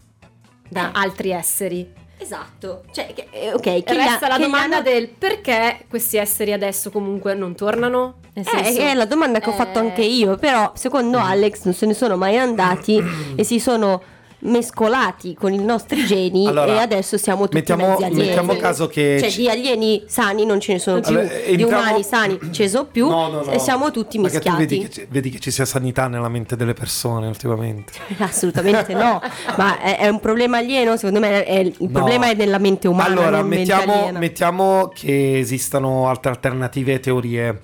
[0.69, 0.91] da Eh.
[0.93, 1.91] altri esseri.
[2.21, 6.17] Esatto, cioè, che- eh, ok, che Resta la che gli domanda hanno- del perché questi
[6.17, 8.15] esseri adesso comunque non tornano?
[8.33, 11.73] Nel Eh, è la domanda che ho fatto eh, anche io, però secondo Alex non
[11.73, 13.01] se ne sono mai andati
[13.35, 14.01] e si sono
[14.41, 19.29] mescolati con i nostri geni Allora, e adesso siamo tutti mettiamo- mettiamo caso che Cioè
[19.29, 22.63] ci- di alieni sani non ce ne sono più, Allora, di entriamo- umani sani ce
[22.63, 23.51] ne sono più No, no, no.
[23.51, 24.57] e siamo tutti mischiati.
[24.57, 27.93] vedi che, ci- vedi che ci sia sanità nella mente delle persone ultimamente.
[28.19, 29.21] Assolutamente no,
[29.57, 30.95] ma è, è un problema alieno?
[30.97, 33.09] Secondo me è- il problema è nella mente umana.
[33.21, 37.59] Allora, mettiamo, mettiamo che esistano altre alternative e teorie.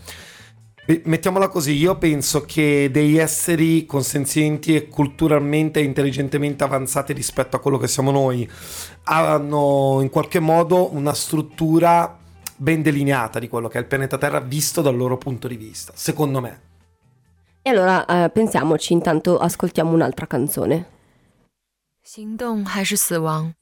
[0.87, 7.57] Be- Mettiamola così, io penso che degli esseri consenzienti e culturalmente e intelligentemente avanzati rispetto
[7.57, 8.49] a quello che siamo noi
[9.05, 12.19] hanno in qualche modo una struttura
[12.57, 15.93] ben delineata di quello che è il pianeta Terra visto dal loro punto di vista,
[15.95, 16.61] secondo me.
[17.63, 20.99] E allora eh, pensiamoci, intanto ascoltiamo un'altra canzone.
[22.03, 23.55] 行动还是死亡？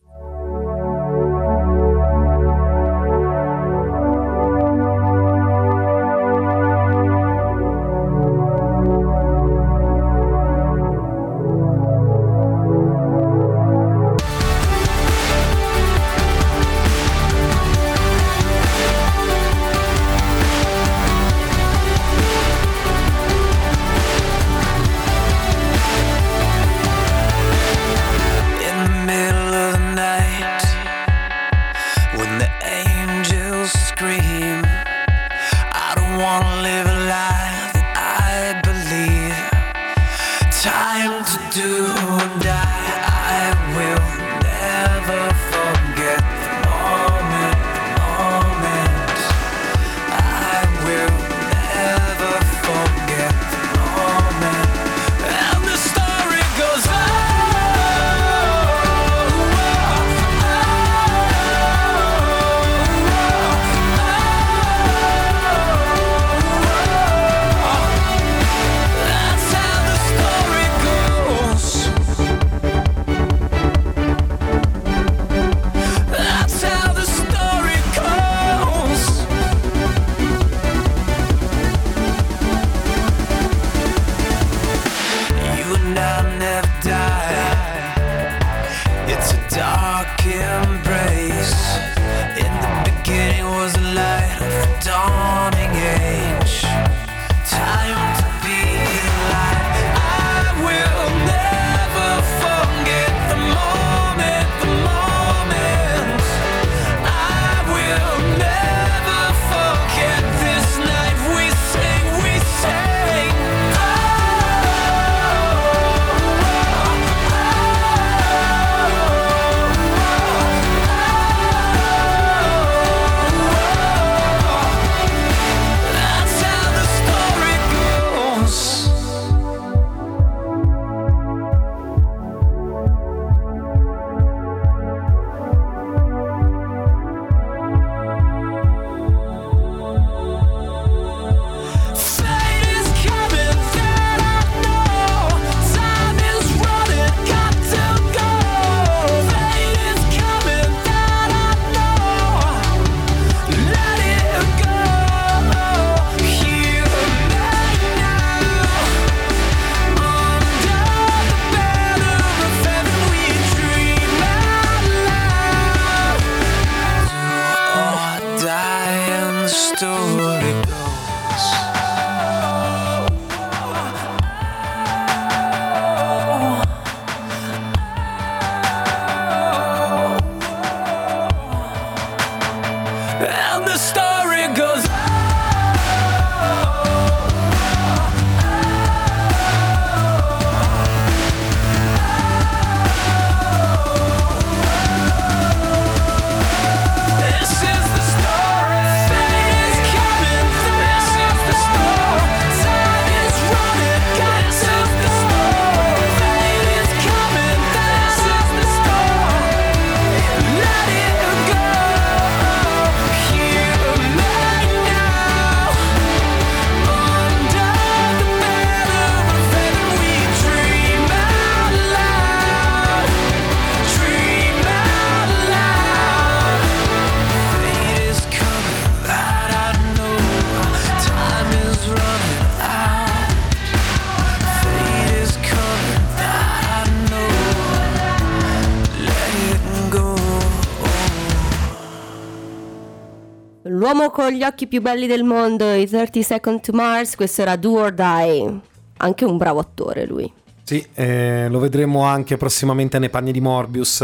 [244.13, 247.71] Con gli occhi più belli del mondo, i 30 Second to Mars, questo era Do
[247.71, 248.59] or Die.
[248.97, 250.31] Anche un bravo attore lui.
[250.61, 254.01] Sì, eh, lo vedremo anche prossimamente nei panni di Morbius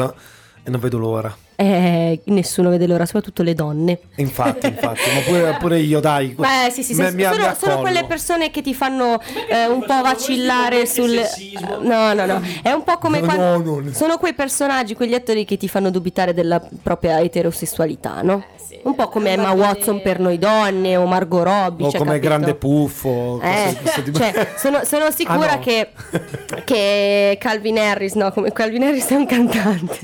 [0.64, 1.38] e non vedo l'ora.
[1.62, 4.00] Eh, nessuno vede l'ora, soprattutto le donne.
[4.16, 6.28] Infatti, infatti, ma pure, pure io, dai.
[6.30, 9.66] Beh, sì, sì, sì, mi- mi- mi sono, sono quelle persone che ti fanno eh,
[9.68, 11.20] un po' vacillare sul.
[11.82, 12.42] No, no, no.
[12.64, 13.72] È un po' come No, quando.
[13.76, 13.92] no, no.
[13.94, 18.42] Sono quei personaggi, quegli attori che ti fanno dubitare della propria eterosessualità, no?
[18.56, 18.80] sì.
[18.84, 21.88] Un po' come Emma Watson per noi donne o Margot Robbie.
[21.88, 22.28] O cioè, come capito?
[22.28, 23.42] grande puffo.
[23.42, 25.60] Eh, cose di- cioè, sono, sono sicura Ah, no.
[25.60, 25.90] che,
[26.64, 30.00] che Calvin Harris, no, come Calvin Harris è un cantante.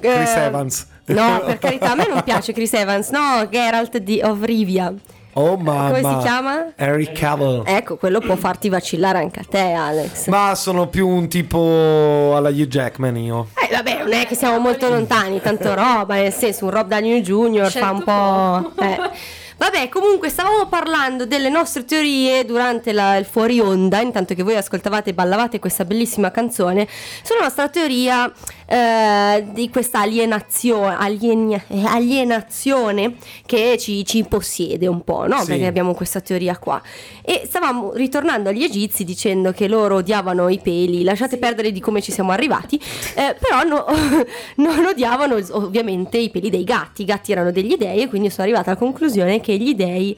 [0.00, 0.86] Chris Eh, Evans.
[1.06, 4.92] No, per carità, a me non piace Chris Evans, no, Geralt di of Rivia.
[5.34, 6.00] Oh mamma.
[6.00, 6.66] Come si chiama?
[6.76, 7.62] Harry Cavill.
[7.64, 10.26] Ecco, quello può farti vacillare anche a te, Alex.
[10.26, 13.48] Ma sono più un tipo alla Hugh Jackman io.
[13.62, 17.20] Eh, vabbè, non è che siamo molto lontani, tanto roba, nel senso, un Rob Downey
[17.20, 17.70] Jr.
[17.70, 18.82] fa un po'...
[18.82, 19.10] eh.
[19.58, 24.54] Vabbè, comunque stavamo parlando delle nostre teorie durante la- il fuori onda, intanto che voi
[24.56, 26.86] ascoltavate e ballavate questa bellissima canzone,
[27.24, 28.32] sulla nostra teoria
[28.70, 33.14] eh, di questa alienazione, alien- eh, alienazione
[33.46, 35.40] che ci, ci possiede un po', no?
[35.40, 35.46] Sì.
[35.46, 36.80] Perché abbiamo questa teoria qua.
[37.22, 42.00] E stavamo ritornando agli egizi dicendo che loro odiavano i peli, lasciate perdere di come
[42.02, 42.78] ci siamo arrivati,
[43.14, 43.86] eh, però no-
[44.56, 48.42] non odiavano ovviamente i peli dei gatti, i gatti erano degli dei e quindi sono
[48.46, 50.16] arrivata alla conclusione che gli dei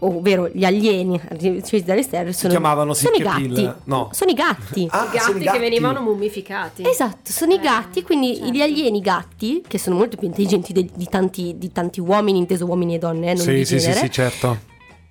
[0.00, 3.68] ovvero gli alieni ricevuti dalle stelle sono, chiamavano sono i gatti?
[3.84, 4.10] No.
[4.12, 6.84] sono i gatti Ah, I sono gatti, i che venivano mummificati.
[6.88, 8.52] Esatto, sono i Eh, gatti, quindi certo.
[8.52, 12.64] gli alieni gatti, che sono molto più intelligenti de- di, tanti, di tanti uomini, inteso
[12.66, 14.58] uomini e donne, eh, non Sì, di sì, sì, sì, certo.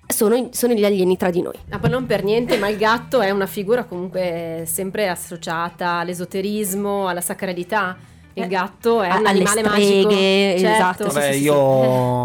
[0.06, 1.56] sono, sono gli alieni tra di noi.
[1.68, 7.08] Ma poi non per niente, ma il gatto è una figura comunque sempre associata all'esoterismo,
[7.08, 7.94] alla sacralità.
[8.38, 10.10] Il Eh, gatto è un alle animale magico.
[10.10, 10.74] streghe, Certo.
[10.74, 11.54] esatto, Vabbè, sì, sì, io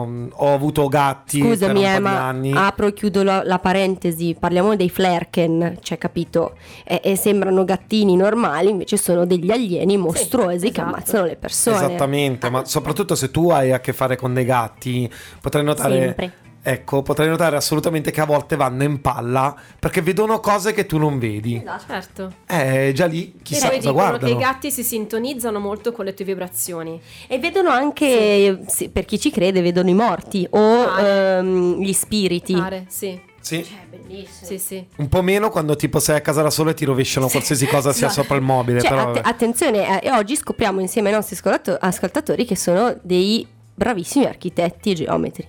[0.05, 0.09] sì.
[0.09, 2.51] mm, ho avuto gatti Scusami, per un anni.
[2.55, 4.35] apro e chiudo la, la parentesi.
[4.39, 6.55] Parliamo dei flerken, cioè, capito?
[6.83, 10.87] E, e sembrano gattini normali, invece sono degli alieni mostruosi che esatto.
[10.95, 11.75] ammazzano le persone.
[11.77, 15.11] Esattamente, ma soprattutto se tu hai a che fare con dei gatti,
[15.41, 15.99] potrai notare.
[15.99, 16.33] Sempre.
[16.65, 20.97] Ecco, potrai notare assolutamente che a volte vanno in palla perché vedono cose che tu
[20.97, 21.61] non vedi.
[21.85, 22.31] Certo.
[22.47, 24.25] Eh, già lì chissà e poi cosa dicono guardano.
[24.33, 27.01] che i gatti si sintonizzano molto con le tue vibrazioni.
[27.27, 31.37] E vedono anche, sì, per chi ci crede, vedono i morti o Pare.
[31.39, 32.53] ehm, gli spiriti.
[32.53, 33.19] Pare, sì.
[33.41, 33.65] Sì.
[33.89, 34.47] bellissimo.
[34.49, 34.87] Sì, sì.
[34.95, 37.91] Un po' meno quando tipo sei a casa da solo e ti rovesciano qualsiasi cosa
[37.91, 38.21] sia Esatto.
[38.21, 38.79] sopra il mobile.
[38.79, 42.95] Cioè, però, att- attenzione, eh, e oggi scopriamo insieme ai nostri ascoltato- ascoltatori che sono
[43.01, 43.45] dei
[43.75, 45.47] bravissimi architetti e geometri.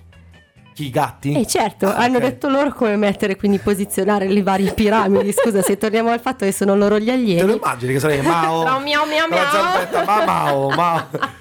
[0.75, 1.31] Chi i gatti?
[1.39, 2.23] E certo, Ah, hanno ok.
[2.23, 5.31] detto loro come mettere, quindi posizionare le varie piramidi.
[5.31, 7.51] Scusa, se torniamo al fatto che sono loro gli Te lo alieni.
[7.53, 8.63] immagini che sarei Mao?
[8.75, 10.05] Un miau miau miau.
[10.05, 11.07] ma Mao, Mao.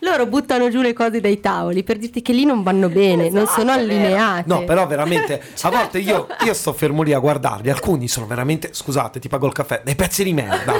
[0.00, 3.46] Loro buttano giù le cose dai tavoli per dirti che lì non vanno bene, non
[3.48, 4.44] sono allineate.
[4.46, 5.66] No, però veramente, Certo.
[5.66, 9.46] a volte io, io sto fermo lì a guardarli, alcuni sono veramente, scusate, ti pago
[9.48, 10.74] il caffè, dei pezzi di merda.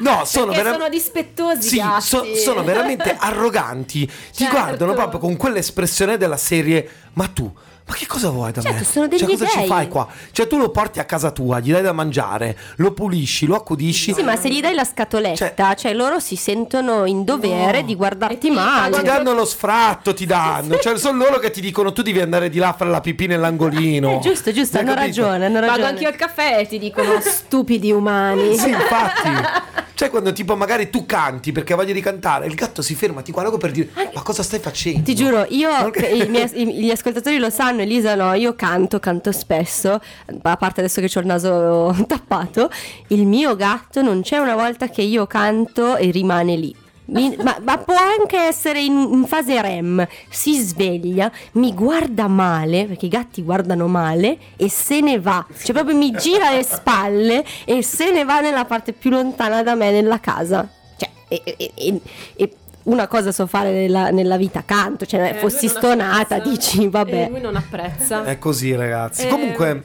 [0.00, 4.06] No, sono Perché vera- sono dispettosi Sì, so- sono veramente arroganti.
[4.06, 4.54] Ti Certo.
[4.56, 7.50] guardano proprio con quell'espressione della serie, ma tu...
[7.86, 8.84] Ma che cosa vuoi da Certo, me?
[8.84, 9.66] sono degli cioè, cosa ci dei.
[9.66, 10.06] fai qua?
[10.30, 14.14] Cioè, tu lo porti a casa tua, gli dai da mangiare, lo pulisci, lo accudisci.
[14.14, 18.38] Sì, ma se gli dai la scatoletta, cioè, loro si sentono in dovere di guardarti
[18.38, 18.96] ti male.
[18.96, 20.78] Ti danno lo sfratto, ti danno.
[20.78, 23.26] Cioè, sono loro che ti dicono tu devi andare di là a fare la pipì
[23.26, 24.18] nell'angolino.
[24.18, 25.80] Eh, giusto, giusto, hanno ragione, hanno ragione.
[25.80, 28.56] Vado anch'io al caffè e ti dicono stupidi umani.
[28.56, 29.88] Sì, infatti.
[30.00, 33.20] Cioè, quando tipo magari tu canti perché hai voglia di cantare, il gatto si ferma,
[33.20, 35.02] ti guarda per dire: Ma cosa stai facendo?
[35.02, 36.08] Ti giuro, io, Ok.
[36.10, 36.48] i miei-
[36.80, 40.00] gli ascoltatori lo sanno, Elisa no, io canto, canto spesso,
[40.40, 42.70] a parte adesso che ho il naso tappato,
[43.08, 46.74] il mio gatto non c'è una volta che io canto e rimane lì.
[47.10, 52.86] Mi- ma, ma può anche essere in, in fase REM, si sveglia, mi guarda male,
[52.86, 55.44] perché i gatti guardano male, e se ne va.
[55.62, 59.74] Cioè proprio mi gira le spalle e se ne va nella parte più lontana da
[59.74, 60.68] me nella casa.
[60.96, 62.00] Cioè, e- e- e-
[62.36, 62.54] e
[62.84, 66.48] una cosa so fare nella, nella vita, canto, cioè Eh, fossi stonata, apprezza.
[66.48, 67.24] dici vabbè.
[67.24, 68.24] E lui non apprezza.
[68.24, 69.26] È così, ragazzi.
[69.26, 69.28] Eh.
[69.28, 69.82] Comunque,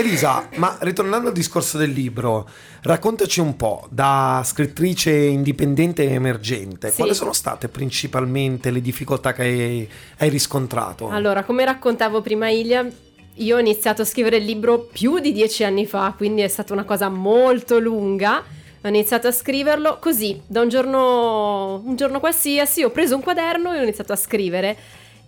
[0.00, 2.48] Elisa, ma ritornando al discorso del libro,
[2.82, 6.96] raccontaci un po' da scrittrice indipendente e emergente, Sì.
[6.96, 9.88] quali sono state principalmente le difficoltà che hai,
[10.18, 11.08] hai riscontrato?
[11.08, 12.88] Allora, come raccontavo prima Ilia,
[13.34, 16.72] io ho iniziato a scrivere il libro più di dieci anni fa, quindi è stata
[16.72, 18.42] una cosa molto lunga.
[18.82, 23.74] Ho iniziato a scriverlo così, da un giorno, un giorno qualsiasi, ho preso un quaderno
[23.74, 24.76] e ho iniziato a scrivere.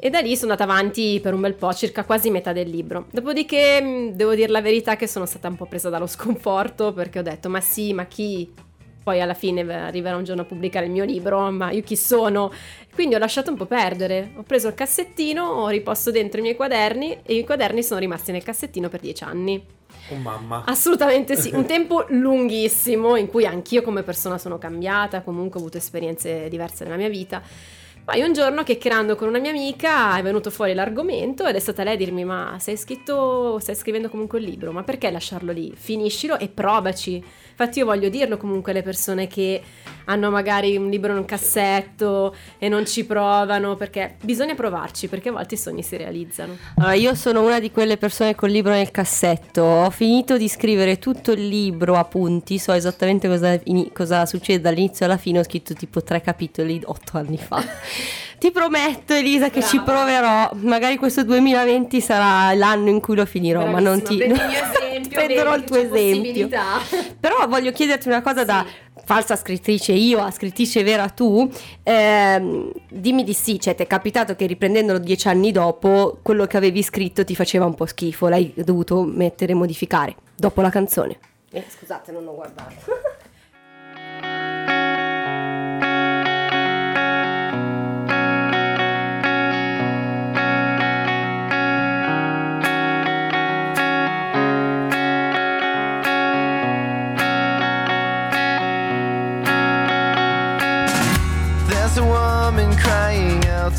[0.04, 3.06] E da lì sono andata avanti per un bel po', circa quasi metà del libro.
[3.12, 7.20] Dopodiché mh, devo dire la verità che sono stata un po' presa dallo sconforto perché
[7.20, 8.52] ho detto, ma sì, ma chi
[9.00, 12.52] poi alla fine arriverà un giorno a pubblicare il mio libro, ma io chi sono?
[12.92, 16.56] Quindi ho lasciato un po' perdere, ho preso il cassettino, ho riposto dentro i miei
[16.56, 19.64] quaderni e i quaderni sono rimasti nel cassettino per dieci anni.
[20.10, 20.64] Oh mamma.
[20.66, 25.76] Assolutamente sì, un tempo lunghissimo in cui anch'io come persona sono cambiata, comunque ho avuto
[25.76, 27.40] esperienze diverse nella mia vita.
[28.04, 31.84] Poi un giorno chiacchierando con una mia amica è venuto fuori l'argomento ed è stata
[31.84, 35.72] lei a dirmi ma sei scritto, stai scrivendo comunque il libro, ma perché lasciarlo lì?
[35.76, 37.22] Finiscilo e provaci.
[37.50, 39.62] Infatti io voglio dirlo comunque alle persone che
[40.06, 45.28] hanno magari un libro in un cassetto e non ci provano, perché bisogna provarci, perché
[45.28, 46.56] a volte i sogni si realizzano.
[46.76, 49.62] Allora, io sono una di quelle persone col libro nel cassetto.
[49.62, 54.60] Ho finito di scrivere tutto il libro a punti, so esattamente cosa, ini- cosa succede
[54.60, 55.38] dall'inizio alla fine.
[55.38, 57.62] Ho scritto tipo tre capitoli otto anni fa.
[58.38, 60.50] Ti prometto, Elisa, che ci proverò.
[60.62, 64.16] Magari questo 2020 sarà l'anno in cui lo finirò, ma non ti.
[64.16, 66.48] Bravissima, prendi il mio esempio, prenderò il tuo esempio.
[67.20, 68.66] Però voglio chiederti una cosa da
[69.04, 71.50] falsa scrittrice io a scrittrice vera tu.
[71.82, 76.56] Ehm, dimmi di sì, cioè ti è capitato che riprendendolo dieci anni dopo, quello che
[76.56, 81.18] avevi scritto ti faceva un po' schifo, l'hai dovuto mettere e modificare dopo la canzone.
[81.50, 83.20] Eh, scusate, non ho guardato.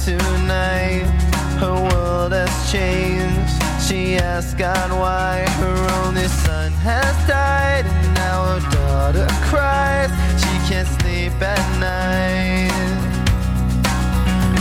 [0.05, 1.05] Tonight.
[1.59, 3.53] Her world has changed.
[3.85, 10.11] She asks God why her only son has died, and now her daughter cries.
[10.41, 12.71] She can't sleep at night.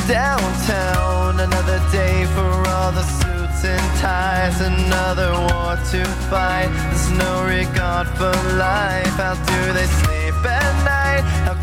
[0.08, 6.70] Downtown, another day for all the suits and ties, another war to fight.
[6.90, 9.14] There's no regard for life.
[9.16, 9.86] How do they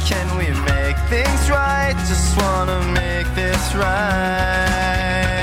[0.05, 1.95] can we make things right?
[2.07, 5.38] Just wanna make this right.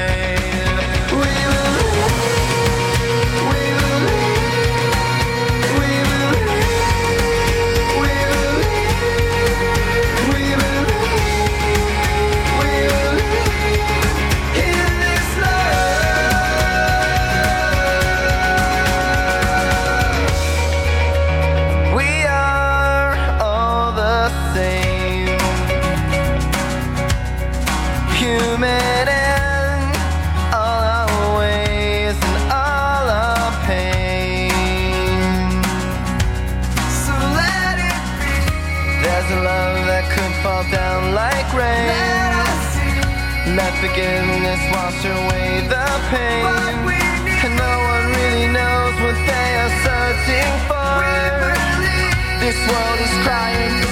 [43.89, 46.45] Forgiveness wash away the pain.
[47.45, 51.03] And no one really knows what they are searching for.
[52.41, 53.86] This world is crying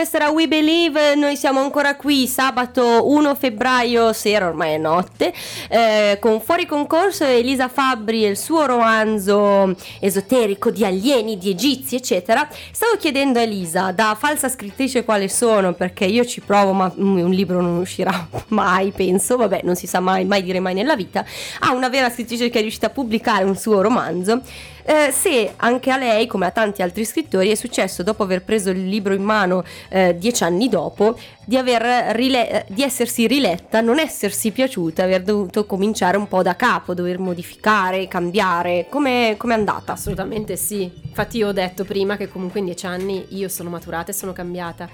[0.00, 5.30] questa era We Believe, noi siamo ancora qui sabato 1 febbraio sera, ormai è notte,
[5.68, 11.96] eh, con fuori concorso Elisa Fabbri e il suo romanzo esoterico di alieni, di egizi,
[11.96, 12.48] eccetera.
[12.72, 17.28] Stavo chiedendo a Elisa, da falsa scrittrice quale sono, perché io ci provo ma un
[17.28, 21.26] libro non uscirà mai, penso, vabbè, non si sa mai, mai dire mai nella vita,
[21.58, 24.40] a una vera scrittrice che è riuscita a pubblicare un suo romanzo.
[24.84, 28.70] Eh, se anche a lei, come a tanti altri scrittori, è successo dopo aver preso
[28.70, 34.50] il libro in mano eh, dieci anni dopo di, rile- di essersi riletta, non essersi
[34.50, 38.86] piaciuta, aver dovuto cominciare un po' da capo, dover modificare, cambiare.
[38.88, 39.92] Come è andata?
[39.92, 40.90] Assolutamente sì.
[41.04, 44.32] Infatti io ho detto prima che comunque in dieci anni io sono maturata e sono
[44.32, 44.88] cambiata.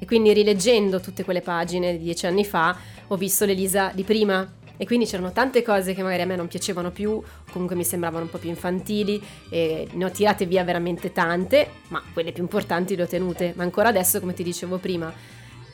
[0.00, 2.76] E quindi rileggendo tutte quelle pagine di dieci anni fa
[3.08, 4.48] ho visto l'Elisa di prima.
[4.80, 7.20] E quindi c'erano tante cose che magari a me non piacevano più,
[7.50, 9.20] comunque mi sembravano un po' più infantili,
[9.50, 13.52] e ne ho tirate via veramente tante, ma quelle più importanti le ho tenute.
[13.56, 15.12] Ma ancora adesso, come ti dicevo prima,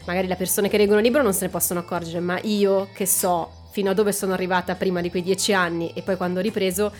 [0.06, 3.06] magari le persone che leggono il libro non se ne possono accorgere, ma io che
[3.06, 6.42] so fino a dove sono arrivata prima di quei dieci anni e poi quando ho
[6.42, 6.92] ripreso,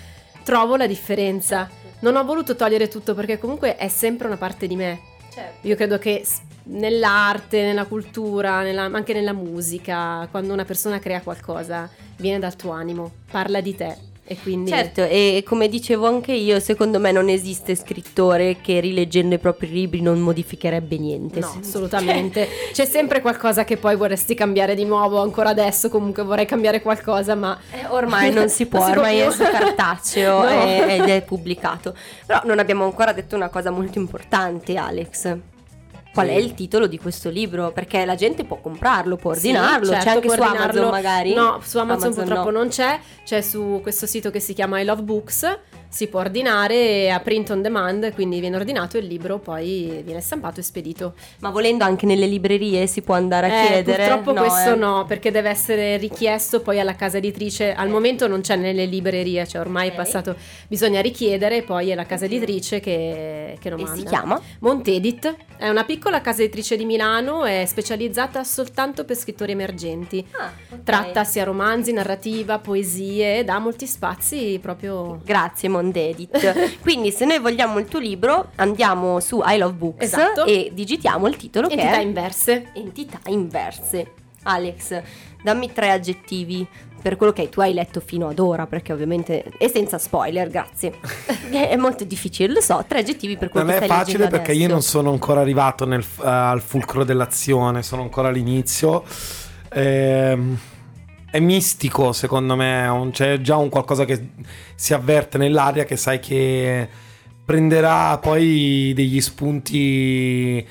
[0.43, 1.71] trovo la differenza.
[2.01, 5.14] Non ho voluto togliere tutto perché comunque è sempre una parte di me.
[5.63, 6.25] Io credo che
[6.65, 12.71] nell'arte, nella cultura, nella- anche nella musica, quando una persona crea qualcosa, viene dal tuo
[12.73, 13.97] animo, parla di te.
[14.27, 19.35] E quindi Certo, e come dicevo anche io, secondo me non esiste scrittore che rileggendo
[19.35, 21.41] i propri libri non modificherebbe niente.
[21.41, 22.49] No, assolutamente.
[22.73, 25.21] C'è sempre qualcosa che poi vorresti cambiare di nuovo.
[25.21, 29.03] Ancora adesso, comunque vorrei cambiare qualcosa, ma Eh, ormai non si può, Non si può
[29.03, 29.33] ormai è più.
[29.33, 30.49] su cartaceo No.
[30.89, 31.95] ed è pubblicato.
[32.25, 35.37] Però non abbiamo ancora detto una cosa molto importante, Alex.
[36.15, 37.73] Qual è il titolo di questo libro?
[37.73, 41.35] Perché la gente può comprarlo, può Sì, ordinarlo, certo, c'è anche su Amazon magari?
[41.35, 42.59] No, su Amazon, Amazon purtroppo no.
[42.59, 45.59] non c'è, c'è su questo sito che si chiama I Love Books,
[45.95, 50.59] si può ordinare a print on demand, quindi viene ordinato il libro poi viene stampato
[50.59, 51.15] e spedito.
[51.39, 54.03] Ma volendo anche nelle librerie si può andare a Eh, chiedere?
[54.09, 54.77] Purtroppo No, questo eh.
[54.77, 57.73] no, perché deve essere richiesto poi alla casa editrice.
[57.75, 59.93] Al momento non c'è nelle librerie, cioè ormai Ok.
[59.93, 60.35] è passato,
[60.67, 63.97] bisogna richiedere, poi è la casa editrice che, che lo E manda.
[64.01, 64.41] si chiama?
[64.59, 70.27] Montedit, è una piccola casa editrice di Milano, è specializzata soltanto per scrittori emergenti.
[70.33, 70.83] Ah, ok.
[70.83, 75.21] Tratta sia romanzi, narrativa, poesie ha molti spazi proprio...
[75.25, 76.79] Grazie Mondedit.
[76.81, 80.45] Quindi se noi vogliamo il tuo libro andiamo su I Love Books Esatto.
[80.45, 82.67] e digitiamo il titolo che Entità è inverse.
[82.75, 84.13] Entità inverse.
[84.45, 85.01] Alex,
[85.43, 86.67] dammi tre aggettivi
[87.01, 90.95] per quello che tu hai letto fino ad ora, perché ovviamente e senza spoiler, grazie.
[91.51, 94.37] è molto difficile, lo so, tre aggettivi per quello Non che è stai facile leggendo
[94.37, 94.73] perché io adesso.
[94.73, 99.03] non sono ancora arrivato nel- eh, al fulcro dell'azione, sono ancora all'inizio.
[99.71, 100.59] Ehm,
[101.35, 104.29] è mistico secondo me, c'è già un qualcosa che
[104.77, 106.89] si avverte nell'aria che sai che
[107.45, 110.65] prenderà poi degli spunti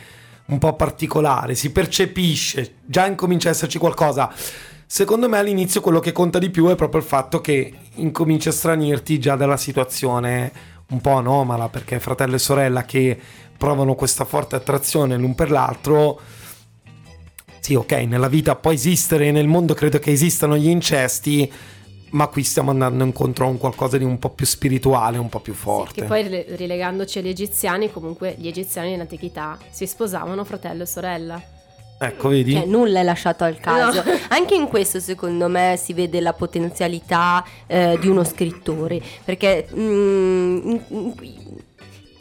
[0.45, 4.33] un po' particolari, si percepisce, già incomincia ad esserci qualcosa.
[4.85, 8.53] Secondo me all'inizio quello che conta di più è proprio il fatto che incominci a
[8.53, 10.49] stranirti già dalla situazione
[10.91, 13.19] un po' anomala, perché fratello e sorella che
[13.57, 16.21] provano questa forte attrazione l'un per l'altro.
[17.63, 21.49] Sì, ok, nella vita può esistere, nel mondo credo che esistano gli incesti,
[22.09, 25.39] ma qui stiamo andando incontro a un qualcosa di un po' più spirituale, un po'
[25.39, 26.01] più Sì, forte.
[26.01, 31.41] che poi rile- rilegandoci agli egiziani, comunque gli egiziani nell'antichità si sposavano fratello e sorella.
[31.99, 32.51] Ecco, vedi?
[32.51, 34.03] Cioè, nulla è lasciato al caso.
[34.03, 34.11] No.
[34.27, 39.01] Anche in questo, secondo me, si vede la potenzialità eh, di uno scrittore.
[39.23, 41.13] Perché mm, in- in-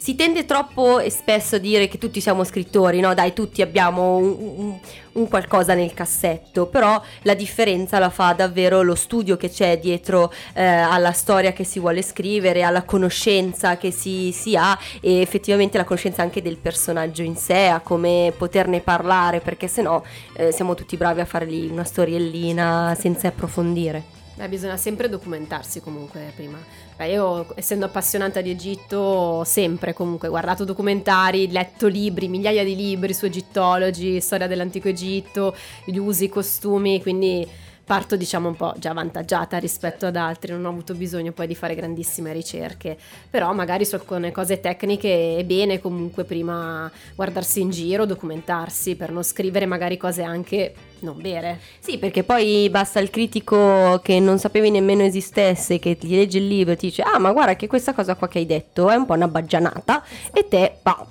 [0.03, 3.13] si tende troppo e spesso a dire che tutti siamo scrittori, no?
[3.13, 4.79] Dai, tutti abbiamo un, un-
[5.13, 6.65] un qualcosa nel cassetto.
[6.65, 11.63] Però la differenza la fa davvero lo studio che c'è dietro eh, alla storia che
[11.63, 16.57] si vuole scrivere, alla conoscenza che si, si ha e effettivamente la conoscenza anche del
[16.57, 20.01] personaggio in sé, a come poterne parlare, perché sennò
[20.35, 24.03] eh, siamo tutti bravi a fare lì una storiellina senza approfondire.
[24.35, 26.57] Beh, bisogna sempre documentarsi comunque prima.
[26.99, 33.13] Io, essendo appassionata di Egitto, ho sempre comunque guardato documentari, letto libri, migliaia di libri
[33.13, 37.45] su egittologi, storia dell'antico Egitto, gli usi, i costumi, quindi
[37.85, 41.55] parto diciamo un po' già avvantaggiata rispetto ad altri, non ho avuto bisogno poi di
[41.55, 42.97] fare grandissime ricerche,
[43.29, 49.11] però magari su alcune cose tecniche è bene comunque prima guardarsi in giro, documentarsi per
[49.11, 50.73] non scrivere magari cose anche
[51.03, 51.59] non vere.
[51.79, 56.47] Sì, perché poi basta il critico che non sapevi nemmeno esistesse, che ti legge il
[56.47, 58.95] libro e ti dice ah ma guarda che questa cosa qua che hai detto è
[58.95, 60.77] un po' una baggianata e te...
[60.81, 61.05] pa-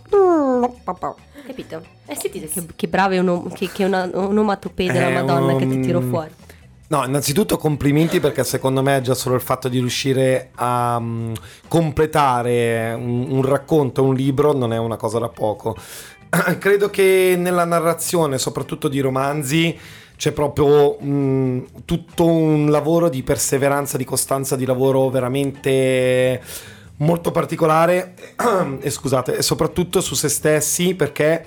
[1.47, 1.82] Capito?
[2.07, 5.66] Eh sentite che, che brava è un, che, che una onomatopea della È Madonna che
[5.66, 6.30] ti un- tiro fuori.
[6.93, 11.32] No, innanzitutto complimenti perché secondo me già solo il fatto di riuscire a mm,
[11.66, 15.74] completare un, un racconto, un libro non è una cosa da poco.
[16.58, 19.78] credo che nella narrazione, soprattutto di romanzi,
[20.16, 26.40] c'è proprio mh, tutto un lavoro di perseveranza, di costanza, di lavoro veramente
[26.98, 28.14] molto particolare
[28.80, 31.44] e scusate, e soprattutto su se stessi perché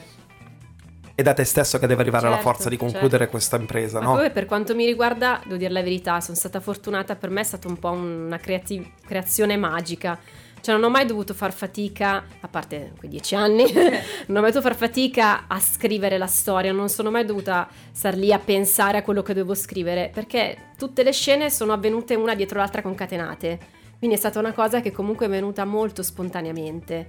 [1.15, 3.29] è da te stesso che deve arrivare la Certo, forza di concludere certo.
[3.29, 4.11] questa impresa, Ma no?
[4.15, 7.45] poi per quanto mi riguarda, devo dire la verità, sono stata fortunata, per me è
[7.45, 10.19] stata un po' una creati- creazione magica.
[10.66, 13.66] Cioè non ho mai dovuto far fatica, a parte quei dieci anni,
[14.26, 18.16] non ho mai dovuto far fatica a scrivere la storia, non sono mai dovuta star
[18.16, 22.34] lì a pensare a quello che dovevo scrivere, perché tutte le scene sono avvenute una
[22.34, 23.59] dietro l'altra concatenate.
[23.99, 27.07] Quindi è stata una cosa che comunque è venuta molto spontaneamente.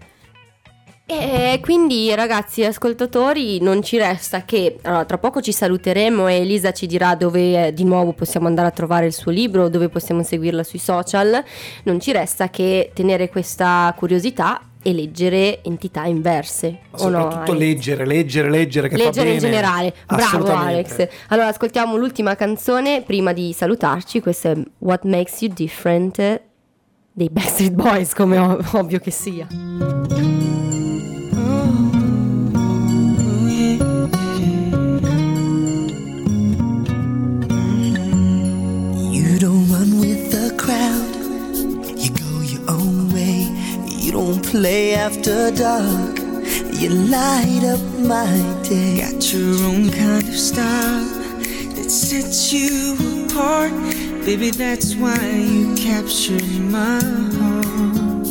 [1.09, 6.73] E quindi ragazzi ascoltatori non ci resta che allora, tra poco ci saluteremo e Elisa
[6.73, 10.25] ci dirà dove eh, di nuovo possiamo andare a trovare il suo libro, dove possiamo
[10.25, 11.45] seguirla sui social.
[11.85, 16.79] Non ci resta che tenere questa curiosità e leggere entità inverse.
[16.91, 17.57] No, soprattutto Alex?
[17.57, 20.53] leggere, leggere, leggere che Leggere in generale, bravo.
[20.53, 21.07] Alex.
[21.29, 26.43] Allora ascoltiamo l'ultima canzone prima di salutarci, questa è What Makes You Different eh,
[27.13, 29.47] dei Backstreet Boys, come ov- ovvio che sia.
[44.61, 46.17] Play after dark.
[46.81, 47.85] You light up
[48.15, 48.33] my
[48.63, 49.01] day.
[49.03, 51.05] Got your own kind of style
[51.77, 52.97] that sets you
[53.27, 53.73] apart.
[54.25, 55.21] Baby, that's why
[55.53, 57.01] you captured my
[57.37, 58.29] heart.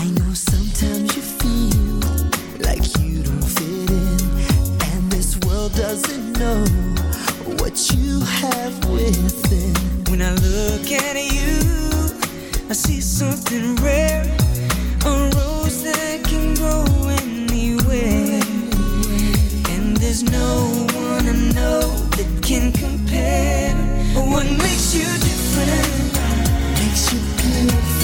[0.00, 2.00] I know sometimes you feel
[2.68, 4.20] like you don't fit in,
[4.90, 6.60] and this world doesn't know
[7.60, 9.74] what you have within.
[10.10, 11.56] When I look at you,
[12.68, 14.24] I see something rare,
[24.96, 26.14] you different?
[26.78, 27.95] Makes you beautiful.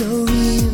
[0.00, 0.72] So real.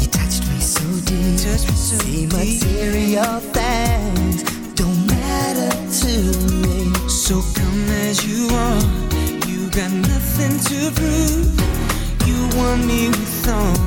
[0.00, 1.36] You touched me so deep.
[1.76, 6.14] See, my material things don't matter to
[6.64, 6.94] me.
[7.10, 8.84] So come as you are.
[9.50, 11.52] You got nothing to prove.
[12.26, 13.81] You want me with all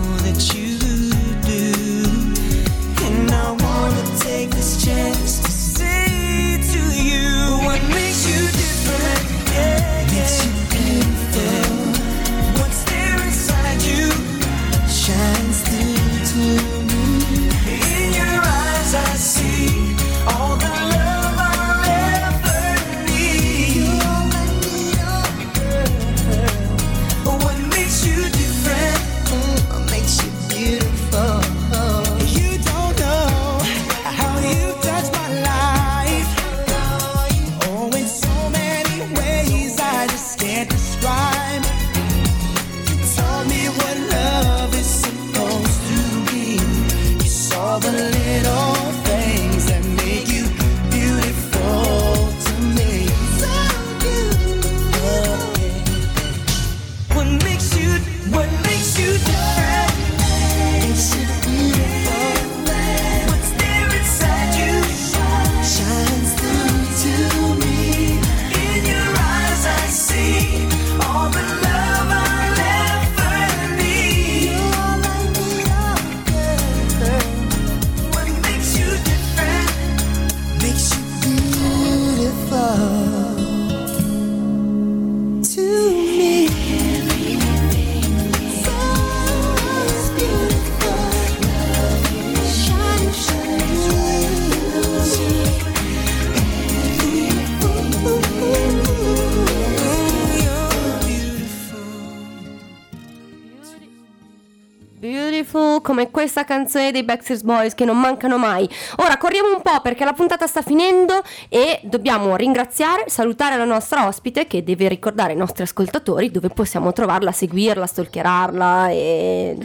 [106.65, 108.67] canzone dei Backstreet Boys che non mancano mai.
[108.97, 114.07] Ora corriamo un po' perché la puntata sta finendo e dobbiamo ringraziare, salutare la nostra
[114.07, 119.57] ospite che deve ricordare ai nostri ascoltatori dove possiamo trovarla, seguirla, stalkerarla e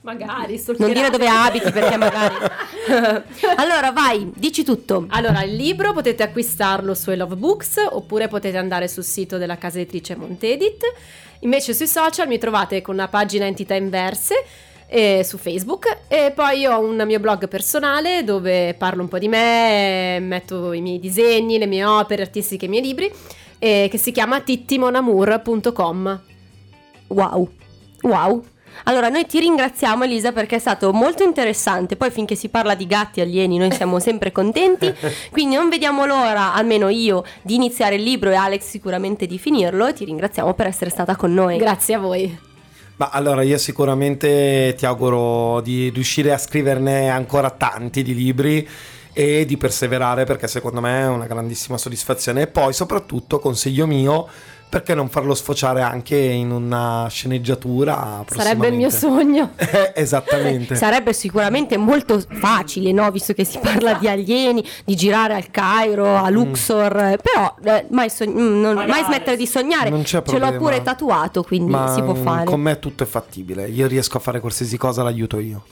[0.00, 2.36] Magari, Non dire dove abiti perché magari.
[3.56, 5.06] allora, vai, dici tutto.
[5.08, 9.58] Allora, il libro potete acquistarlo su I Love Books oppure potete andare sul sito della
[9.58, 10.84] casa editrice Montedit.
[11.40, 14.44] Invece sui social mi trovate con una pagina Entità Inverse
[14.88, 19.28] eh, su Facebook e poi ho un mio blog personale dove parlo un po' di
[19.28, 23.12] me, metto i miei disegni, le mie opere artistiche, i miei libri
[23.58, 26.20] eh, che si chiama tittimonamour.com.
[27.08, 27.50] Wow,
[28.02, 28.44] wow.
[28.84, 31.96] Allora, noi ti ringraziamo Elisa perché è stato molto interessante.
[31.96, 34.92] Poi finché si parla di gatti alieni noi siamo sempre contenti.
[35.30, 39.86] Quindi non vediamo l'ora, almeno io, di iniziare il libro e Alex sicuramente di finirlo.
[39.86, 41.56] E ti ringraziamo per essere stata con noi.
[41.56, 42.45] Grazie a voi.
[42.96, 48.66] Ma allora io sicuramente ti auguro di riuscire a scriverne ancora tanti di libri
[49.12, 52.42] e di perseverare perché secondo me è una grandissima soddisfazione.
[52.42, 54.26] E poi soprattutto consiglio mio
[54.68, 59.52] perché non farlo sfociare anche in una sceneggiatura Sarebbe il mio sogno.
[59.76, 60.74] Eh, Esattamente.
[60.76, 63.10] Sarebbe sicuramente molto facile, no?
[63.10, 67.86] Visto che si parla di alieni, di girare al Cairo, a Luxor, eh, però eh,
[67.90, 69.90] mai, sogn- mm, non- mai smettere di sognare.
[69.90, 70.56] Non c'è Ce l'ho problema.
[70.58, 72.44] pure tatuato, quindi Ma si può mm, fare.
[72.44, 73.66] con me tutto è fattibile.
[73.68, 75.62] Io riesco a fare qualsiasi cosa, l'aiuto io.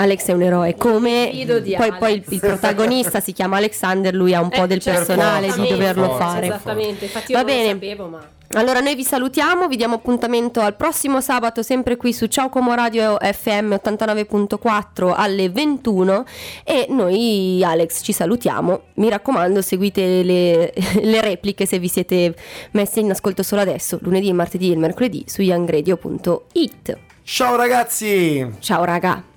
[0.00, 1.30] Alex è un eroe, come
[1.76, 5.04] poi, poi il, il protagonista si chiama Alexander, lui ha un po' Eh, del certo,
[5.14, 6.46] personale di doverlo forza, fare.
[6.46, 7.66] Esattamente, infatti io Va non bene.
[7.66, 12.12] lo sapevo, ma Allora noi vi salutiamo, vi diamo appuntamento al prossimo sabato sempre qui
[12.12, 16.24] su Ciao Como Radio FM 89.4 alle 21
[16.62, 18.80] e noi Alex ci salutiamo.
[18.94, 20.72] Mi raccomando seguite le,
[21.02, 22.36] le repliche se vi siete
[22.70, 26.96] messi in ascolto solo adesso, lunedì, il martedì e il mercoledì su youngradio.it.
[27.24, 28.48] Ciao ragazzi!
[28.60, 29.36] Ciao raga!